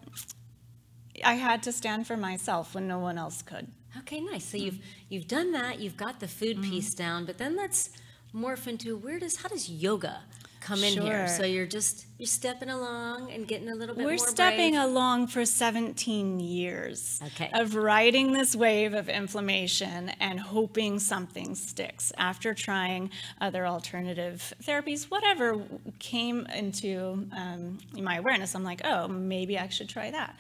i 1.25 1.34
had 1.34 1.63
to 1.63 1.72
stand 1.72 2.06
for 2.06 2.16
myself 2.16 2.75
when 2.75 2.88
no 2.88 3.00
one 3.00 3.18
else 3.18 3.42
could 3.42 3.68
Okay, 4.00 4.20
nice. 4.20 4.46
So 4.46 4.58
you've 4.58 4.80
you've 5.10 5.27
done 5.27 5.51
that. 5.54 5.80
You've 5.80 5.98
got 5.98 6.20
the 6.20 6.27
food 6.27 6.62
piece 6.63 6.94
down, 6.94 7.25
but 7.25 7.38
then 7.38 7.56
let's 7.56 7.89
morph 8.36 8.68
into 8.68 8.98
where 8.98 9.20
does 9.20 9.38
how 9.38 9.50
does 9.50 9.70
yoga 9.70 10.20
come 10.60 10.84
in 10.84 11.01
here. 11.01 11.27
So 11.30 11.44
you're 11.46 11.66
just 11.66 12.06
you're 12.18 12.27
stepping 12.27 12.70
along 12.70 13.32
and 13.32 13.48
getting 13.48 13.70
a 13.70 13.75
little 13.75 13.96
bit 13.96 14.06
We're 14.06 14.18
stepping 14.18 14.74
brave. 14.74 14.84
along 14.84 15.27
for 15.27 15.46
17 15.46 16.39
years 16.39 17.22
Okay. 17.27 17.50
of 17.54 17.75
riding 17.75 18.34
this 18.34 18.56
wave 18.56 18.94
of 18.94 19.08
inflammation 19.08 20.10
and 20.20 20.39
hoping 20.39 21.00
something 21.00 21.56
sticks 21.56 22.12
after 22.18 22.54
trying 22.54 23.12
other 23.39 23.66
alternative 23.68 24.54
therapies. 24.63 25.06
Whatever 25.10 25.62
came 26.00 26.46
into 26.48 27.27
um, 27.32 27.77
my 27.94 28.18
awareness, 28.18 28.54
I'm 28.56 28.63
like, 28.63 28.82
oh, 28.84 29.08
maybe 29.08 29.58
I 29.58 29.70
should 29.70 29.88
try 29.89 30.12
that. 30.12 30.36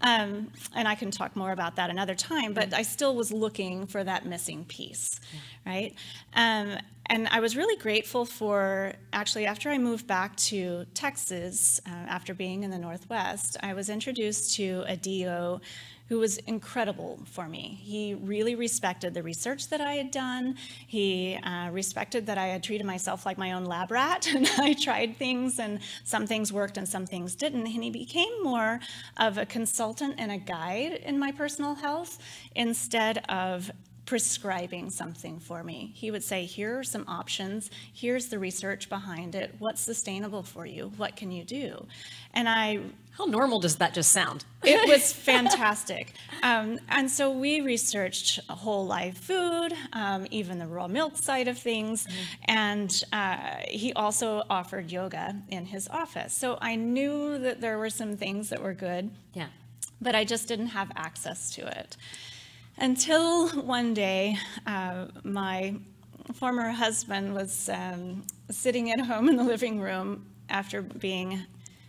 Um, 0.00 0.52
and 0.74 0.86
I 0.86 0.94
can 0.94 1.10
talk 1.10 1.34
more 1.34 1.50
about 1.50 1.76
that 1.76 1.90
another 1.90 2.14
time, 2.14 2.54
but 2.54 2.72
I 2.72 2.82
still 2.82 3.16
was 3.16 3.32
looking 3.32 3.86
for 3.86 4.04
that 4.04 4.24
missing 4.24 4.64
piece, 4.64 5.20
right? 5.66 5.92
Um, 6.34 6.78
and 7.06 7.26
I 7.28 7.40
was 7.40 7.56
really 7.56 7.76
grateful 7.80 8.24
for 8.24 8.92
actually 9.12 9.46
after 9.46 9.70
I 9.70 9.78
moved 9.78 10.06
back 10.06 10.36
to 10.36 10.84
Texas, 10.94 11.80
uh, 11.86 11.90
after 11.90 12.34
being 12.34 12.62
in 12.62 12.70
the 12.70 12.78
Northwest, 12.78 13.56
I 13.60 13.74
was 13.74 13.88
introduced 13.88 14.54
to 14.56 14.84
a 14.86 14.96
DO 14.96 15.60
who 16.08 16.18
was 16.18 16.38
incredible 16.38 17.20
for 17.26 17.48
me. 17.48 17.78
He 17.82 18.14
really 18.14 18.54
respected 18.54 19.12
the 19.14 19.22
research 19.22 19.68
that 19.68 19.80
I 19.80 19.94
had 19.94 20.10
done. 20.10 20.56
He 20.86 21.38
uh, 21.42 21.70
respected 21.70 22.26
that 22.26 22.38
I 22.38 22.46
had 22.46 22.62
treated 22.62 22.86
myself 22.86 23.26
like 23.26 23.36
my 23.36 23.52
own 23.52 23.64
lab 23.64 23.90
rat, 23.90 24.26
and 24.34 24.48
I 24.58 24.72
tried 24.72 25.16
things, 25.18 25.58
and 25.58 25.80
some 26.04 26.26
things 26.26 26.52
worked 26.52 26.78
and 26.78 26.88
some 26.88 27.06
things 27.06 27.34
didn't. 27.34 27.66
And 27.66 27.84
he 27.84 27.90
became 27.90 28.42
more 28.42 28.80
of 29.18 29.36
a 29.36 29.46
consultant 29.46 30.14
and 30.18 30.32
a 30.32 30.38
guide 30.38 30.92
in 31.04 31.18
my 31.18 31.30
personal 31.30 31.74
health 31.74 32.18
instead 32.54 33.18
of 33.28 33.70
prescribing 34.08 34.88
something 34.88 35.38
for 35.38 35.62
me. 35.62 35.92
He 35.94 36.10
would 36.10 36.24
say, 36.24 36.46
Here 36.46 36.78
are 36.78 36.82
some 36.82 37.04
options. 37.06 37.70
Here's 37.92 38.28
the 38.28 38.38
research 38.38 38.88
behind 38.88 39.34
it. 39.34 39.54
What's 39.58 39.82
sustainable 39.82 40.42
for 40.42 40.64
you? 40.64 40.92
What 40.96 41.14
can 41.14 41.30
you 41.30 41.44
do? 41.44 41.84
And 42.32 42.48
I 42.48 42.78
How 43.18 43.26
normal 43.26 43.60
does 43.60 43.76
that 43.76 43.92
just 43.92 44.10
sound? 44.10 44.46
it 44.64 44.88
was 44.88 45.12
fantastic. 45.32 46.14
Um, 46.42 46.78
and 46.88 47.10
so 47.10 47.30
we 47.30 47.60
researched 47.60 48.40
whole 48.48 48.86
live 48.86 49.18
food, 49.18 49.74
um, 49.92 50.26
even 50.30 50.58
the 50.58 50.66
raw 50.66 50.88
milk 50.88 51.18
side 51.18 51.46
of 51.46 51.58
things. 51.58 52.06
And 52.46 52.90
uh, 53.12 53.56
he 53.68 53.92
also 53.92 54.42
offered 54.48 54.90
yoga 54.90 55.36
in 55.50 55.66
his 55.66 55.86
office. 55.88 56.32
So 56.32 56.56
I 56.62 56.76
knew 56.76 57.38
that 57.40 57.60
there 57.60 57.76
were 57.76 57.90
some 57.90 58.16
things 58.16 58.48
that 58.48 58.62
were 58.62 58.72
good, 58.72 59.10
Yeah. 59.34 59.48
but 60.00 60.14
I 60.14 60.24
just 60.24 60.48
didn't 60.48 60.68
have 60.68 60.90
access 60.96 61.50
to 61.56 61.66
it. 61.66 61.98
Until 62.80 63.48
one 63.48 63.92
day, 63.92 64.36
uh, 64.66 65.06
my 65.24 65.74
former 66.34 66.70
husband 66.70 67.34
was 67.34 67.68
um, 67.68 68.24
sitting 68.50 68.92
at 68.92 69.00
home 69.00 69.28
in 69.28 69.36
the 69.36 69.42
living 69.44 69.80
room 69.80 70.26
after 70.48 70.82
being 70.82 71.40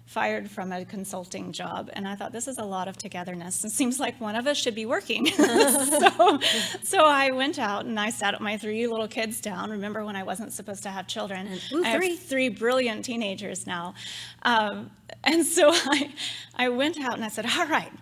fired 0.07 0.49
from 0.49 0.71
a 0.71 0.83
consulting 0.85 1.51
job 1.51 1.87
and 1.93 2.07
i 2.07 2.15
thought 2.15 2.31
this 2.31 2.47
is 2.47 2.57
a 2.57 2.63
lot 2.63 2.87
of 2.87 2.97
togetherness. 2.97 3.63
It 3.63 3.69
seems 3.69 3.99
like 3.99 4.19
one 4.19 4.35
of 4.35 4.47
us 4.47 4.57
should 4.57 4.73
be 4.73 4.87
working. 4.87 5.27
So, 5.37 6.39
so 6.81 7.05
i 7.05 7.29
went 7.29 7.59
out 7.59 7.85
and 7.85 7.99
i 7.99 8.09
sat 8.09 8.39
my 8.41 8.57
three 8.57 8.87
little 8.87 9.07
kids 9.07 9.39
down. 9.39 9.69
Remember 9.69 10.03
when 10.03 10.15
i 10.15 10.23
wasn't 10.23 10.51
supposed 10.51 10.81
to 10.83 10.89
have 10.89 11.05
children? 11.05 11.47
Ooh, 11.71 11.83
I 11.83 11.89
have 11.89 12.01
three. 12.01 12.15
three 12.15 12.49
brilliant 12.49 13.05
teenagers 13.05 13.67
now. 13.67 13.93
Um, 14.41 14.89
and 15.23 15.45
so 15.45 15.69
I, 15.73 16.11
I 16.55 16.69
went 16.69 16.99
out 16.99 17.13
and 17.13 17.23
i 17.23 17.29
said 17.29 17.45
all 17.45 17.67
right 17.67 17.93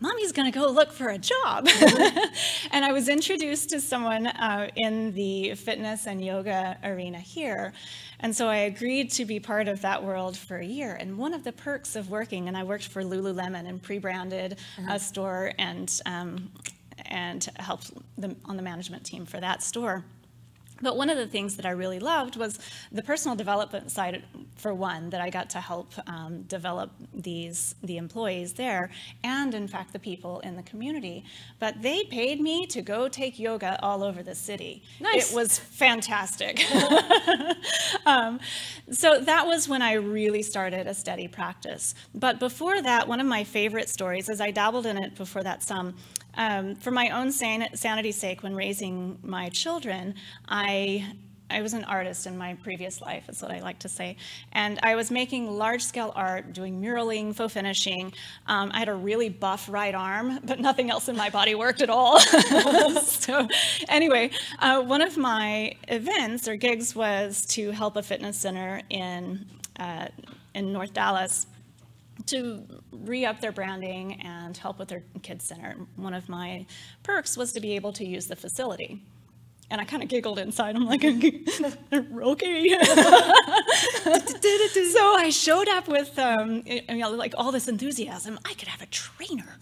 mommy's 0.00 0.32
going 0.32 0.50
to 0.50 0.58
go 0.58 0.68
look 0.70 0.92
for 0.92 1.08
a 1.08 1.18
job. 1.18 1.68
and 2.70 2.84
I 2.84 2.92
was 2.92 3.08
introduced 3.08 3.70
to 3.70 3.80
someone 3.80 4.26
uh, 4.26 4.68
in 4.76 5.12
the 5.12 5.54
fitness 5.54 6.06
and 6.06 6.24
yoga 6.24 6.76
arena 6.84 7.18
here. 7.18 7.72
And 8.20 8.34
so 8.34 8.48
I 8.48 8.56
agreed 8.56 9.10
to 9.12 9.24
be 9.24 9.40
part 9.40 9.68
of 9.68 9.82
that 9.82 10.02
world 10.02 10.36
for 10.36 10.56
a 10.56 10.64
year. 10.64 10.94
And 10.94 11.18
one 11.18 11.34
of 11.34 11.44
the 11.44 11.52
perks 11.52 11.96
of 11.96 12.10
working, 12.10 12.48
and 12.48 12.56
I 12.56 12.64
worked 12.64 12.88
for 12.88 13.02
Lululemon 13.02 13.68
and 13.68 13.82
pre-branded 13.82 14.58
a 14.88 14.98
store 14.98 15.52
and 15.58 16.00
um, 16.06 16.50
and 17.06 17.46
helped 17.56 17.90
them 18.16 18.36
on 18.44 18.56
the 18.56 18.62
management 18.62 19.04
team 19.04 19.26
for 19.26 19.40
that 19.40 19.62
store. 19.62 20.04
But 20.82 20.96
one 20.96 21.08
of 21.08 21.16
the 21.16 21.26
things 21.26 21.56
that 21.56 21.66
I 21.66 21.70
really 21.70 22.00
loved 22.00 22.36
was 22.36 22.58
the 22.90 23.02
personal 23.02 23.36
development 23.36 23.90
side, 23.90 24.24
for 24.56 24.74
one, 24.74 25.10
that 25.10 25.20
I 25.20 25.30
got 25.30 25.50
to 25.50 25.60
help 25.60 25.92
um, 26.08 26.42
develop 26.42 26.90
these 27.12 27.76
the 27.82 27.96
employees 27.96 28.54
there, 28.54 28.90
and 29.22 29.54
in 29.54 29.68
fact 29.68 29.92
the 29.92 29.98
people 29.98 30.40
in 30.40 30.56
the 30.56 30.62
community. 30.62 31.24
But 31.58 31.80
they 31.80 32.04
paid 32.04 32.40
me 32.40 32.66
to 32.68 32.82
go 32.82 33.08
take 33.08 33.38
yoga 33.38 33.78
all 33.82 34.02
over 34.02 34.22
the 34.22 34.34
city. 34.34 34.82
Nice. 35.00 35.30
It 35.30 35.34
was 35.34 35.58
fantastic. 35.58 36.64
um, 38.06 38.40
so 38.90 39.20
that 39.20 39.46
was 39.46 39.68
when 39.68 39.82
I 39.82 39.94
really 39.94 40.42
started 40.42 40.86
a 40.86 40.94
steady 40.94 41.28
practice. 41.28 41.94
But 42.14 42.38
before 42.38 42.82
that, 42.82 43.08
one 43.08 43.20
of 43.20 43.26
my 43.26 43.44
favorite 43.44 43.88
stories, 43.88 44.28
as 44.28 44.40
I 44.40 44.50
dabbled 44.50 44.86
in 44.86 44.98
it 44.98 45.14
before 45.16 45.42
that 45.42 45.62
some, 45.62 45.94
um, 46.36 46.74
for 46.76 46.90
my 46.90 47.10
own 47.10 47.32
san- 47.32 47.74
sanity's 47.74 48.16
sake, 48.16 48.42
when 48.42 48.54
raising 48.54 49.18
my 49.22 49.48
children, 49.48 50.14
I 50.48 51.14
I 51.50 51.60
was 51.60 51.74
an 51.74 51.84
artist 51.84 52.26
in 52.26 52.38
my 52.38 52.54
previous 52.54 53.00
life, 53.00 53.28
is 53.28 53.42
what 53.42 53.50
I 53.50 53.60
like 53.60 53.78
to 53.80 53.88
say. 53.88 54.16
And 54.52 54.80
I 54.82 54.96
was 54.96 55.10
making 55.10 55.50
large 55.50 55.84
scale 55.84 56.12
art, 56.16 56.52
doing 56.52 56.80
muraling, 56.80 57.34
faux 57.34 57.52
finishing. 57.52 58.12
Um, 58.46 58.70
I 58.72 58.78
had 58.78 58.88
a 58.88 58.94
really 58.94 59.28
buff 59.28 59.68
right 59.68 59.94
arm, 59.94 60.40
but 60.44 60.58
nothing 60.58 60.90
else 60.90 61.08
in 61.08 61.16
my 61.16 61.30
body 61.30 61.54
worked 61.54 61.82
at 61.82 61.90
all. 61.90 62.18
so, 63.02 63.46
anyway, 63.88 64.30
uh, 64.58 64.82
one 64.82 65.02
of 65.02 65.16
my 65.16 65.74
events 65.88 66.48
or 66.48 66.56
gigs 66.56 66.96
was 66.96 67.44
to 67.46 67.70
help 67.70 67.96
a 67.96 68.02
fitness 68.02 68.38
center 68.38 68.80
in, 68.88 69.44
uh, 69.78 70.08
in 70.54 70.72
North 70.72 70.94
Dallas 70.94 71.46
to 72.26 72.64
re-up 72.90 73.40
their 73.40 73.52
branding 73.52 74.20
and 74.22 74.56
help 74.56 74.78
with 74.78 74.88
their 74.88 75.02
kids 75.22 75.44
center. 75.44 75.76
One 75.96 76.14
of 76.14 76.28
my 76.28 76.66
perks 77.02 77.36
was 77.36 77.52
to 77.52 77.60
be 77.60 77.76
able 77.76 77.92
to 77.94 78.04
use 78.06 78.26
the 78.26 78.36
facility. 78.36 79.02
And 79.70 79.80
I 79.80 79.84
kind 79.84 80.02
of 80.02 80.08
giggled 80.08 80.38
inside. 80.38 80.76
I'm 80.76 80.84
like, 80.86 81.04
okay. 81.04 81.40
so 84.92 85.14
I 85.16 85.30
showed 85.30 85.68
up 85.68 85.88
with 85.88 86.18
um, 86.18 86.62
you 86.66 86.82
know, 86.96 87.10
like 87.10 87.34
all 87.36 87.50
this 87.50 87.66
enthusiasm. 87.66 88.38
I 88.44 88.54
could 88.54 88.68
have 88.68 88.82
a 88.82 88.86
trainer. 88.86 89.58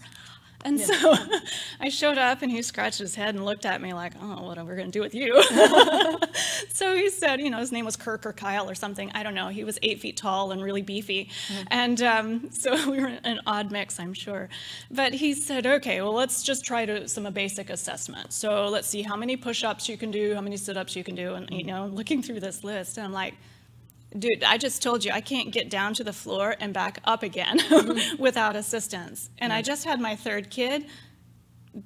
And 0.63 0.79
so 0.79 1.15
I 1.79 1.89
showed 1.89 2.17
up 2.17 2.41
and 2.41 2.51
he 2.51 2.61
scratched 2.61 2.99
his 2.99 3.15
head 3.15 3.35
and 3.35 3.45
looked 3.45 3.65
at 3.65 3.81
me 3.81 3.93
like, 3.93 4.13
oh, 4.21 4.43
what 4.43 4.57
are 4.57 4.65
we 4.65 4.75
going 4.75 4.91
to 4.91 4.91
do 4.91 5.01
with 5.01 5.13
you? 5.13 5.41
so 6.69 6.95
he 6.95 7.09
said, 7.09 7.41
you 7.41 7.49
know, 7.49 7.59
his 7.59 7.71
name 7.71 7.85
was 7.85 7.95
Kirk 7.95 8.25
or 8.25 8.33
Kyle 8.33 8.69
or 8.69 8.75
something. 8.75 9.11
I 9.13 9.23
don't 9.23 9.35
know. 9.35 9.49
He 9.49 9.63
was 9.63 9.77
eight 9.81 9.99
feet 9.99 10.17
tall 10.17 10.51
and 10.51 10.63
really 10.63 10.81
beefy. 10.81 11.29
And 11.67 12.01
um, 12.01 12.49
so 12.51 12.73
we 12.91 12.99
were 12.99 13.17
an 13.23 13.39
odd 13.45 13.71
mix, 13.71 13.99
I'm 13.99 14.13
sure. 14.13 14.49
But 14.89 15.13
he 15.13 15.33
said, 15.33 15.65
okay, 15.65 16.01
well, 16.01 16.13
let's 16.13 16.43
just 16.43 16.65
try 16.65 16.85
to 16.85 17.07
some 17.07 17.31
basic 17.33 17.69
assessment. 17.69 18.33
So 18.33 18.67
let's 18.67 18.87
see 18.87 19.01
how 19.01 19.15
many 19.15 19.37
push 19.37 19.63
ups 19.63 19.89
you 19.89 19.97
can 19.97 20.11
do, 20.11 20.35
how 20.35 20.41
many 20.41 20.57
sit 20.57 20.77
ups 20.77 20.95
you 20.95 21.03
can 21.03 21.15
do. 21.15 21.33
And, 21.35 21.49
you 21.49 21.63
know, 21.63 21.87
looking 21.87 22.21
through 22.21 22.39
this 22.39 22.63
list, 22.63 22.97
and 22.97 23.05
I'm 23.05 23.13
like, 23.13 23.35
dude, 24.17 24.43
I 24.43 24.57
just 24.57 24.81
told 24.81 25.03
you 25.03 25.11
I 25.11 25.21
can't 25.21 25.51
get 25.51 25.69
down 25.69 25.93
to 25.95 26.03
the 26.03 26.13
floor 26.13 26.55
and 26.59 26.73
back 26.73 26.99
up 27.05 27.23
again 27.23 27.59
mm-hmm. 27.59 28.21
without 28.21 28.55
assistance. 28.55 29.29
And 29.37 29.51
I 29.51 29.61
just 29.61 29.85
had 29.85 29.99
my 29.99 30.15
third 30.15 30.49
kid. 30.49 30.85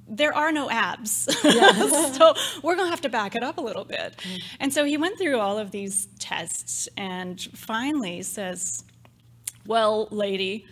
There 0.07 0.33
are 0.33 0.51
no 0.51 0.69
abs. 0.69 1.27
so 1.41 2.33
we're 2.61 2.75
going 2.75 2.87
to 2.87 2.91
have 2.91 3.01
to 3.01 3.09
back 3.09 3.35
it 3.35 3.43
up 3.43 3.57
a 3.57 3.61
little 3.61 3.85
bit. 3.85 4.17
Mm-hmm. 4.17 4.37
And 4.59 4.73
so 4.73 4.83
he 4.83 4.97
went 4.97 5.17
through 5.17 5.39
all 5.39 5.57
of 5.57 5.71
these 5.71 6.07
tests 6.19 6.89
and 6.97 7.41
finally 7.55 8.21
says, 8.21 8.83
Well, 9.65 10.07
lady, 10.11 10.65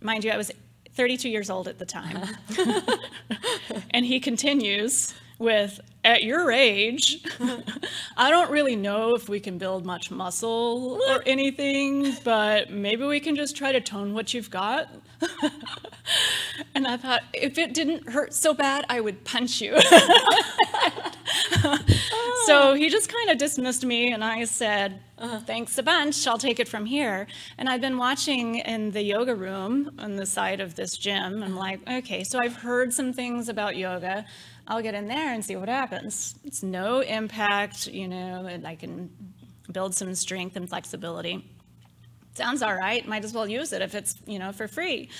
mind 0.00 0.24
you, 0.24 0.32
I 0.32 0.36
was 0.36 0.50
32 0.94 1.28
years 1.28 1.48
old 1.48 1.68
at 1.68 1.78
the 1.78 1.86
time. 1.86 2.16
Uh-huh. 2.16 2.96
and 3.90 4.04
he 4.04 4.20
continues 4.20 5.14
with, 5.42 5.80
At 6.04 6.24
your 6.24 6.50
age, 6.50 7.24
I 8.16 8.30
don't 8.30 8.50
really 8.50 8.76
know 8.76 9.14
if 9.14 9.28
we 9.28 9.40
can 9.40 9.58
build 9.58 9.84
much 9.84 10.10
muscle 10.10 11.00
or 11.08 11.22
anything, 11.26 12.16
but 12.24 12.70
maybe 12.70 13.04
we 13.04 13.20
can 13.20 13.36
just 13.36 13.56
try 13.56 13.72
to 13.72 13.80
tone 13.80 14.14
what 14.14 14.32
you've 14.34 14.50
got. 14.50 14.88
and 16.74 16.86
I 16.86 16.96
thought, 16.96 17.22
if 17.32 17.58
it 17.58 17.74
didn't 17.74 18.08
hurt 18.08 18.34
so 18.34 18.54
bad, 18.54 18.84
I 18.88 19.00
would 19.00 19.24
punch 19.24 19.60
you. 19.60 19.78
so 22.46 22.74
he 22.74 22.88
just 22.88 23.12
kind 23.12 23.30
of 23.30 23.38
dismissed 23.38 23.84
me, 23.84 24.12
and 24.12 24.24
I 24.24 24.44
said, 24.44 25.00
uh-huh. 25.22 25.38
Thanks 25.38 25.78
a 25.78 25.84
bunch, 25.84 26.26
I'll 26.26 26.36
take 26.36 26.58
it 26.58 26.66
from 26.66 26.84
here. 26.84 27.28
And 27.56 27.68
I've 27.68 27.80
been 27.80 27.96
watching 27.96 28.56
in 28.56 28.90
the 28.90 29.02
yoga 29.02 29.36
room 29.36 29.92
on 29.96 30.16
the 30.16 30.26
side 30.26 30.58
of 30.58 30.74
this 30.74 30.96
gym. 30.96 31.44
I'm 31.44 31.52
uh-huh. 31.52 31.54
like, 31.54 31.88
okay, 31.88 32.24
so 32.24 32.40
I've 32.42 32.56
heard 32.56 32.92
some 32.92 33.12
things 33.12 33.48
about 33.48 33.76
yoga. 33.76 34.24
I'll 34.66 34.82
get 34.82 34.94
in 34.94 35.08
there 35.08 35.32
and 35.32 35.44
see 35.44 35.56
what 35.56 35.68
happens. 35.68 36.34
It's 36.44 36.62
no 36.62 37.00
impact, 37.00 37.86
you 37.88 38.08
know, 38.08 38.46
and 38.46 38.66
I 38.66 38.76
can 38.76 39.10
build 39.70 39.94
some 39.94 40.14
strength 40.14 40.56
and 40.56 40.68
flexibility. 40.68 41.50
Sounds 42.34 42.62
all 42.62 42.74
right, 42.74 43.06
might 43.06 43.24
as 43.24 43.32
well 43.32 43.46
use 43.46 43.72
it 43.72 43.82
if 43.82 43.94
it's, 43.94 44.16
you 44.26 44.38
know, 44.38 44.52
for 44.52 44.68
free. 44.68 45.10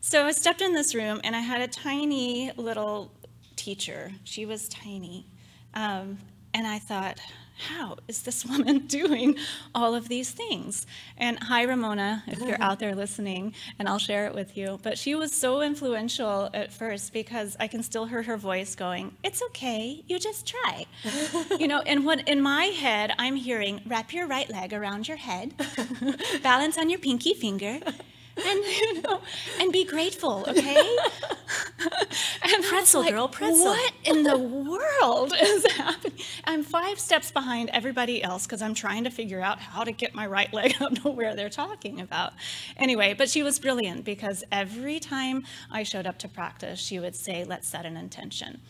So 0.00 0.26
I 0.26 0.32
stepped 0.32 0.60
in 0.60 0.72
this 0.72 0.94
room 0.94 1.20
and 1.24 1.34
I 1.34 1.40
had 1.40 1.60
a 1.60 1.68
tiny 1.68 2.52
little 2.56 3.12
teacher. 3.56 4.12
She 4.24 4.46
was 4.46 4.68
tiny. 4.68 5.26
Um, 5.74 6.18
and 6.54 6.66
I 6.66 6.78
thought, 6.78 7.18
how 7.62 7.96
is 8.08 8.22
this 8.22 8.44
woman 8.52 8.80
doing 8.86 9.36
all 9.74 9.94
of 9.94 10.08
these 10.08 10.30
things? 10.30 10.86
And 11.16 11.38
hi, 11.38 11.62
Ramona, 11.62 12.24
if 12.26 12.40
you're 12.40 12.60
out 12.60 12.78
there 12.78 12.94
listening, 12.94 13.54
and 13.78 13.88
I'll 13.88 13.98
share 13.98 14.26
it 14.26 14.34
with 14.34 14.56
you. 14.56 14.78
But 14.82 14.98
she 14.98 15.14
was 15.14 15.32
so 15.32 15.62
influential 15.62 16.50
at 16.52 16.72
first 16.72 17.12
because 17.12 17.56
I 17.60 17.66
can 17.68 17.82
still 17.82 18.06
hear 18.06 18.22
her 18.22 18.36
voice 18.36 18.74
going, 18.74 19.16
It's 19.22 19.42
okay, 19.42 20.02
you 20.06 20.18
just 20.18 20.46
try. 20.46 20.86
you 21.58 21.68
know, 21.68 21.80
and 21.80 22.04
what 22.04 22.28
in 22.28 22.40
my 22.40 22.66
head, 22.66 23.12
I'm 23.18 23.36
hearing, 23.36 23.80
wrap 23.86 24.12
your 24.12 24.26
right 24.26 24.48
leg 24.50 24.72
around 24.72 25.08
your 25.08 25.16
head, 25.16 25.54
balance 26.42 26.78
on 26.78 26.90
your 26.90 26.98
pinky 26.98 27.34
finger, 27.34 27.80
and 28.36 28.64
you 28.64 29.02
know, 29.02 29.20
and 29.60 29.72
be 29.72 29.84
grateful, 29.84 30.44
okay? 30.48 30.96
and 32.42 32.64
pretzel, 32.64 33.02
like, 33.02 33.12
girl, 33.12 33.28
pretzel. 33.28 33.66
What 33.66 33.92
in 34.04 34.22
the 34.22 34.38
world 34.38 35.34
is 35.40 35.66
happening? 35.72 36.18
I'm 36.44 36.62
five 36.62 36.98
steps 36.98 37.30
behind 37.30 37.70
everybody 37.72 38.22
else 38.22 38.46
because 38.46 38.62
I'm 38.62 38.74
trying 38.74 39.04
to 39.04 39.10
figure 39.10 39.40
out 39.40 39.58
how 39.58 39.84
to 39.84 39.92
get 39.92 40.14
my 40.14 40.26
right 40.26 40.52
leg 40.54 40.74
up 40.80 40.94
to 41.02 41.10
where 41.10 41.34
they're 41.34 41.50
talking 41.50 42.00
about. 42.00 42.32
Anyway, 42.76 43.14
but 43.14 43.28
she 43.28 43.42
was 43.42 43.58
brilliant 43.58 44.04
because 44.04 44.44
every 44.50 44.98
time 44.98 45.44
I 45.70 45.82
showed 45.82 46.06
up 46.06 46.18
to 46.20 46.28
practice, 46.28 46.78
she 46.78 46.98
would 46.98 47.14
say, 47.14 47.44
"Let's 47.44 47.68
set 47.68 47.86
an 47.86 47.96
intention." 47.96 48.60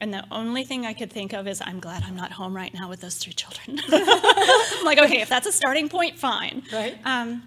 And 0.00 0.12
the 0.12 0.24
only 0.32 0.64
thing 0.64 0.84
I 0.84 0.94
could 0.94 1.12
think 1.12 1.32
of 1.32 1.46
is, 1.46 1.62
I'm 1.64 1.78
glad 1.78 2.02
I'm 2.02 2.16
not 2.16 2.32
home 2.32 2.56
right 2.56 2.74
now 2.74 2.88
with 2.88 3.00
those 3.00 3.18
three 3.18 3.34
children. 3.34 3.78
I'm 3.88 4.84
like, 4.84 4.98
okay, 4.98 5.20
if 5.20 5.28
that's 5.28 5.46
a 5.46 5.52
starting 5.52 5.88
point, 5.88 6.18
fine. 6.18 6.64
Right. 6.72 6.98
Um, 7.04 7.44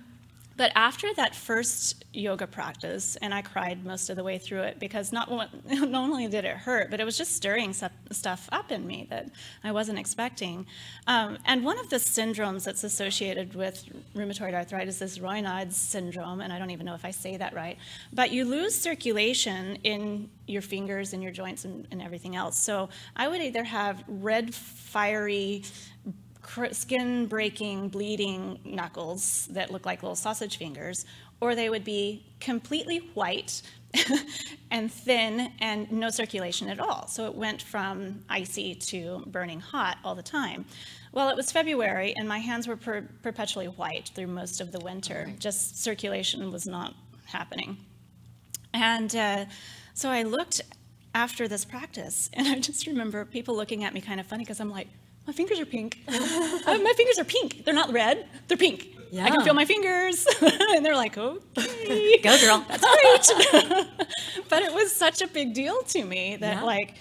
but 0.58 0.72
after 0.76 1.14
that 1.16 1.36
first 1.36 2.06
yoga 2.14 2.48
practice, 2.48 3.18
and 3.18 3.34
I 3.34 3.42
cried 3.42 3.86
most 3.86 4.10
of 4.10 4.16
the 4.16 4.24
way 4.24 4.38
through 4.38 4.62
it 4.62 4.80
because 4.80 5.12
not, 5.12 5.30
not 5.66 5.94
only 5.94 6.28
did 6.28 6.46
it 6.46 6.56
hurt, 6.56 6.90
but 6.90 7.00
it 7.00 7.04
was 7.04 7.18
just 7.18 7.36
stirring 7.36 7.74
stuff 7.74 8.50
up 8.52 8.72
in 8.72 8.88
me 8.88 9.08
that 9.10 9.30
I 9.64 9.72
wasn't 9.72 10.00
expecting. 10.00 10.66
Um, 11.08 11.38
and 11.46 11.66
one 11.66 11.78
of 11.78 11.90
the 11.90 11.98
syndromes 11.98 12.64
that's 12.64 12.84
associated 12.84 13.54
with 13.54 13.84
rheumatoid 14.16 14.54
arthritis 14.54 15.02
is 15.02 15.20
Raynaud's 15.20 15.76
syndrome, 15.76 16.40
and 16.40 16.54
I 16.54 16.60
don't 16.60 16.72
even 16.72 16.86
know 16.86 16.96
if 16.96 17.04
I 17.04 17.12
say 17.12 17.36
that 17.38 17.54
right. 17.54 17.78
But 18.14 18.32
you 18.32 18.46
lose 18.46 18.80
circulation 18.80 19.78
in 19.84 20.30
your 20.48 20.62
fingers 20.62 21.14
and 21.14 21.22
your 21.22 21.32
joints 21.32 21.66
and, 21.66 21.88
and 21.92 22.02
everything 22.02 22.36
else. 22.36 22.58
So 22.58 22.90
I 23.16 23.28
would 23.28 23.42
either 23.42 23.64
have 23.64 24.04
red, 24.08 24.54
fiery, 24.54 25.64
skin 26.72 27.28
breaking, 27.28 27.90
bleeding 27.90 28.60
knuckles 28.64 29.48
that 29.52 29.72
look 29.72 29.86
like 29.86 30.04
little 30.04 30.16
sausage 30.16 30.58
fingers, 30.58 31.06
or 31.42 31.56
they 31.56 31.70
would 31.70 31.84
be 31.84 32.26
completely 32.40 32.98
white 33.14 33.62
and 34.72 34.92
thin 34.92 35.52
and 35.60 35.92
no 35.92 36.10
circulation 36.10 36.70
at 36.70 36.80
all. 36.80 37.08
So 37.08 37.26
it 37.26 37.36
went 37.36 37.62
from 37.62 38.24
icy 38.30 38.76
to 38.76 39.24
burning 39.28 39.60
hot 39.60 39.98
all 40.04 40.16
the 40.16 40.24
time. 40.24 40.66
Well, 41.12 41.30
it 41.30 41.38
was 41.38 41.52
February, 41.52 42.14
and 42.18 42.28
my 42.28 42.40
hands 42.40 42.68
were 42.68 42.76
per- 42.76 43.08
perpetually 43.22 43.68
white 43.68 44.12
through 44.14 44.28
most 44.28 44.60
of 44.60 44.72
the 44.72 44.80
winter. 44.80 45.26
Right. 45.28 45.40
Just 45.40 45.82
circulation 45.82 46.52
was 46.52 46.68
not 46.68 46.94
happening. 47.26 47.78
And 48.74 49.16
uh, 49.16 49.46
so 49.94 50.10
I 50.10 50.24
looked 50.24 50.62
after 51.14 51.48
this 51.48 51.64
practice, 51.64 52.30
and 52.34 52.48
I 52.48 52.60
just 52.60 52.86
remember 52.86 53.24
people 53.24 53.56
looking 53.56 53.84
at 53.84 53.94
me 53.94 54.02
kind 54.02 54.20
of 54.20 54.26
funny 54.26 54.44
because 54.44 54.60
I'm 54.60 54.70
like, 54.72 54.88
my 55.28 55.34
fingers 55.34 55.60
are 55.60 55.66
pink. 55.66 56.00
Uh, 56.68 56.80
my 56.80 56.94
fingers 56.98 57.20
are 57.20 57.24
pink. 57.24 57.64
They're 57.64 57.76
not 57.76 57.92
red. 57.92 58.26
They're 58.48 58.58
pink. 58.58 58.88
Yeah. 59.12 59.26
I 59.26 59.30
can 59.30 59.44
feel 59.44 59.54
my 59.54 59.66
fingers. 59.66 60.26
and 60.42 60.84
they're 60.84 60.96
like, 60.96 61.16
okay. 61.16 62.18
Go, 62.24 62.40
girl. 62.40 62.66
That's 62.68 63.32
great. 63.32 63.88
but 64.50 64.64
it 64.64 64.74
was 64.74 64.92
such 64.92 65.22
a 65.22 65.28
big 65.28 65.54
deal 65.54 65.84
to 65.84 66.04
me 66.04 66.38
that, 66.38 66.56
yeah. 66.56 66.64
like, 66.64 66.96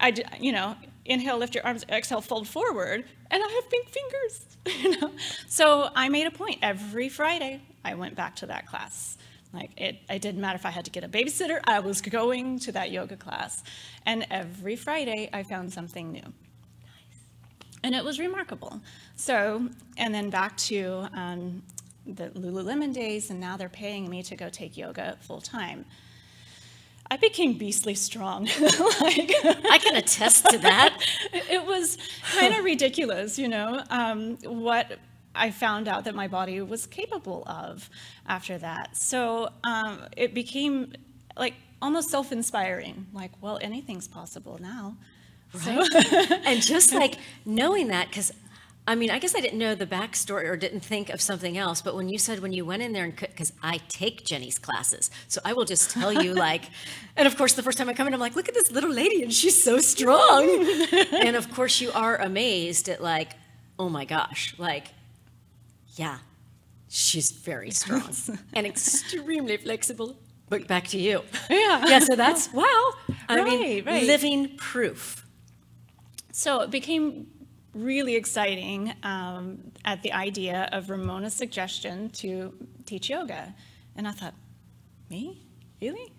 I, 0.00 0.14
you 0.40 0.52
know, 0.52 0.76
inhale, 1.04 1.36
lift 1.36 1.54
your 1.54 1.66
arms, 1.66 1.84
exhale, 1.90 2.22
fold 2.22 2.48
forward, 2.48 3.04
and 3.30 3.42
I 3.42 3.48
have 3.48 3.70
pink 3.70 3.88
fingers. 3.90 4.46
you 4.82 4.98
know? 4.98 5.10
So 5.46 5.90
I 5.94 6.08
made 6.08 6.26
a 6.26 6.30
point 6.30 6.60
every 6.62 7.10
Friday. 7.10 7.60
I 7.84 7.96
went 7.96 8.14
back 8.14 8.36
to 8.36 8.46
that 8.46 8.66
class. 8.66 9.18
Like 9.52 9.70
it, 9.76 9.96
it 10.08 10.22
didn't 10.22 10.40
matter 10.40 10.56
if 10.56 10.64
I 10.64 10.70
had 10.70 10.86
to 10.86 10.90
get 10.90 11.04
a 11.04 11.08
babysitter. 11.08 11.60
I 11.64 11.80
was 11.80 12.00
going 12.00 12.60
to 12.60 12.72
that 12.72 12.90
yoga 12.90 13.16
class, 13.16 13.62
and 14.04 14.26
every 14.30 14.76
Friday 14.76 15.30
I 15.32 15.44
found 15.44 15.72
something 15.72 16.12
new 16.12 16.32
and 17.86 17.94
it 17.94 18.04
was 18.04 18.18
remarkable. 18.18 18.80
So, 19.14 19.68
and 19.96 20.12
then 20.12 20.28
back 20.28 20.56
to 20.56 21.06
um, 21.14 21.62
the 22.04 22.30
Lululemon 22.30 22.92
days, 22.92 23.30
and 23.30 23.38
now 23.38 23.56
they're 23.56 23.68
paying 23.68 24.10
me 24.10 24.24
to 24.24 24.34
go 24.34 24.48
take 24.48 24.76
yoga 24.76 25.16
full 25.20 25.40
time. 25.40 25.84
I 27.08 27.16
became 27.16 27.56
beastly 27.56 27.94
strong. 27.94 28.46
like, 29.00 29.32
I 29.70 29.78
can 29.80 29.94
attest 29.94 30.50
to 30.50 30.58
that. 30.58 31.00
it 31.32 31.64
was 31.64 31.96
kind 32.34 32.54
of 32.54 32.64
ridiculous, 32.64 33.38
you 33.38 33.46
know, 33.46 33.80
um, 33.90 34.36
what 34.42 34.98
I 35.36 35.52
found 35.52 35.86
out 35.86 36.02
that 36.06 36.16
my 36.16 36.26
body 36.26 36.60
was 36.62 36.86
capable 36.88 37.44
of 37.46 37.88
after 38.26 38.58
that. 38.58 38.96
So 38.96 39.50
um, 39.62 40.00
it 40.16 40.34
became 40.34 40.92
like 41.36 41.54
almost 41.80 42.10
self 42.10 42.32
inspiring, 42.32 43.06
like, 43.12 43.30
well, 43.40 43.60
anything's 43.62 44.08
possible 44.08 44.58
now. 44.60 44.96
Right. 45.54 45.94
and 46.46 46.60
just 46.62 46.92
like 46.92 47.16
knowing 47.44 47.88
that, 47.88 48.08
because 48.08 48.32
I 48.88 48.94
mean, 48.94 49.10
I 49.10 49.18
guess 49.18 49.34
I 49.34 49.40
didn't 49.40 49.58
know 49.58 49.74
the 49.74 49.86
backstory 49.86 50.44
or 50.44 50.56
didn't 50.56 50.80
think 50.80 51.10
of 51.10 51.20
something 51.20 51.58
else, 51.58 51.82
but 51.82 51.96
when 51.96 52.08
you 52.08 52.18
said 52.18 52.38
when 52.38 52.52
you 52.52 52.64
went 52.64 52.82
in 52.82 52.92
there 52.92 53.04
and 53.04 53.16
because 53.16 53.52
I 53.60 53.78
take 53.88 54.24
Jenny's 54.24 54.58
classes, 54.58 55.10
so 55.26 55.40
I 55.44 55.54
will 55.54 55.64
just 55.64 55.90
tell 55.90 56.12
you 56.12 56.34
like, 56.46 56.64
and 57.16 57.26
of 57.26 57.36
course 57.36 57.54
the 57.54 57.64
first 57.64 57.78
time 57.78 57.88
I 57.88 57.94
come 57.94 58.06
in, 58.06 58.14
I'm 58.14 58.20
like, 58.20 58.36
look 58.36 58.48
at 58.48 58.54
this 58.54 58.70
little 58.70 58.92
lady 58.92 59.24
and 59.24 59.32
she's 59.32 59.62
so 59.62 59.78
strong, 59.78 60.44
and 61.12 61.34
of 61.34 61.52
course 61.52 61.80
you 61.80 61.90
are 61.92 62.16
amazed 62.16 62.88
at 62.88 63.02
like, 63.02 63.32
oh 63.76 63.88
my 63.88 64.04
gosh, 64.04 64.54
like, 64.56 64.86
yeah, 65.96 66.18
she's 66.88 67.32
very 67.32 67.72
strong 67.72 68.14
and 68.52 68.66
extremely 68.66 69.56
flexible. 69.56 70.16
But 70.48 70.68
back 70.68 70.86
to 70.88 70.98
you, 70.98 71.22
yeah, 71.50 71.88
yeah. 71.88 71.98
So 71.98 72.14
that's 72.14 72.52
wow. 72.52 72.92
I 73.28 73.40
right, 73.40 73.44
mean, 73.44 73.84
right. 73.84 74.04
living 74.04 74.56
proof 74.56 75.25
so 76.36 76.60
it 76.60 76.70
became 76.70 77.28
really 77.72 78.14
exciting 78.14 78.92
um, 79.02 79.72
at 79.86 80.02
the 80.02 80.12
idea 80.12 80.68
of 80.70 80.90
Ramona's 80.90 81.32
suggestion 81.32 82.10
to 82.10 82.52
teach 82.84 83.08
yoga. 83.08 83.54
And 83.96 84.06
I 84.06 84.10
thought, 84.10 84.34
me? 85.08 85.46
Really? 85.80 86.12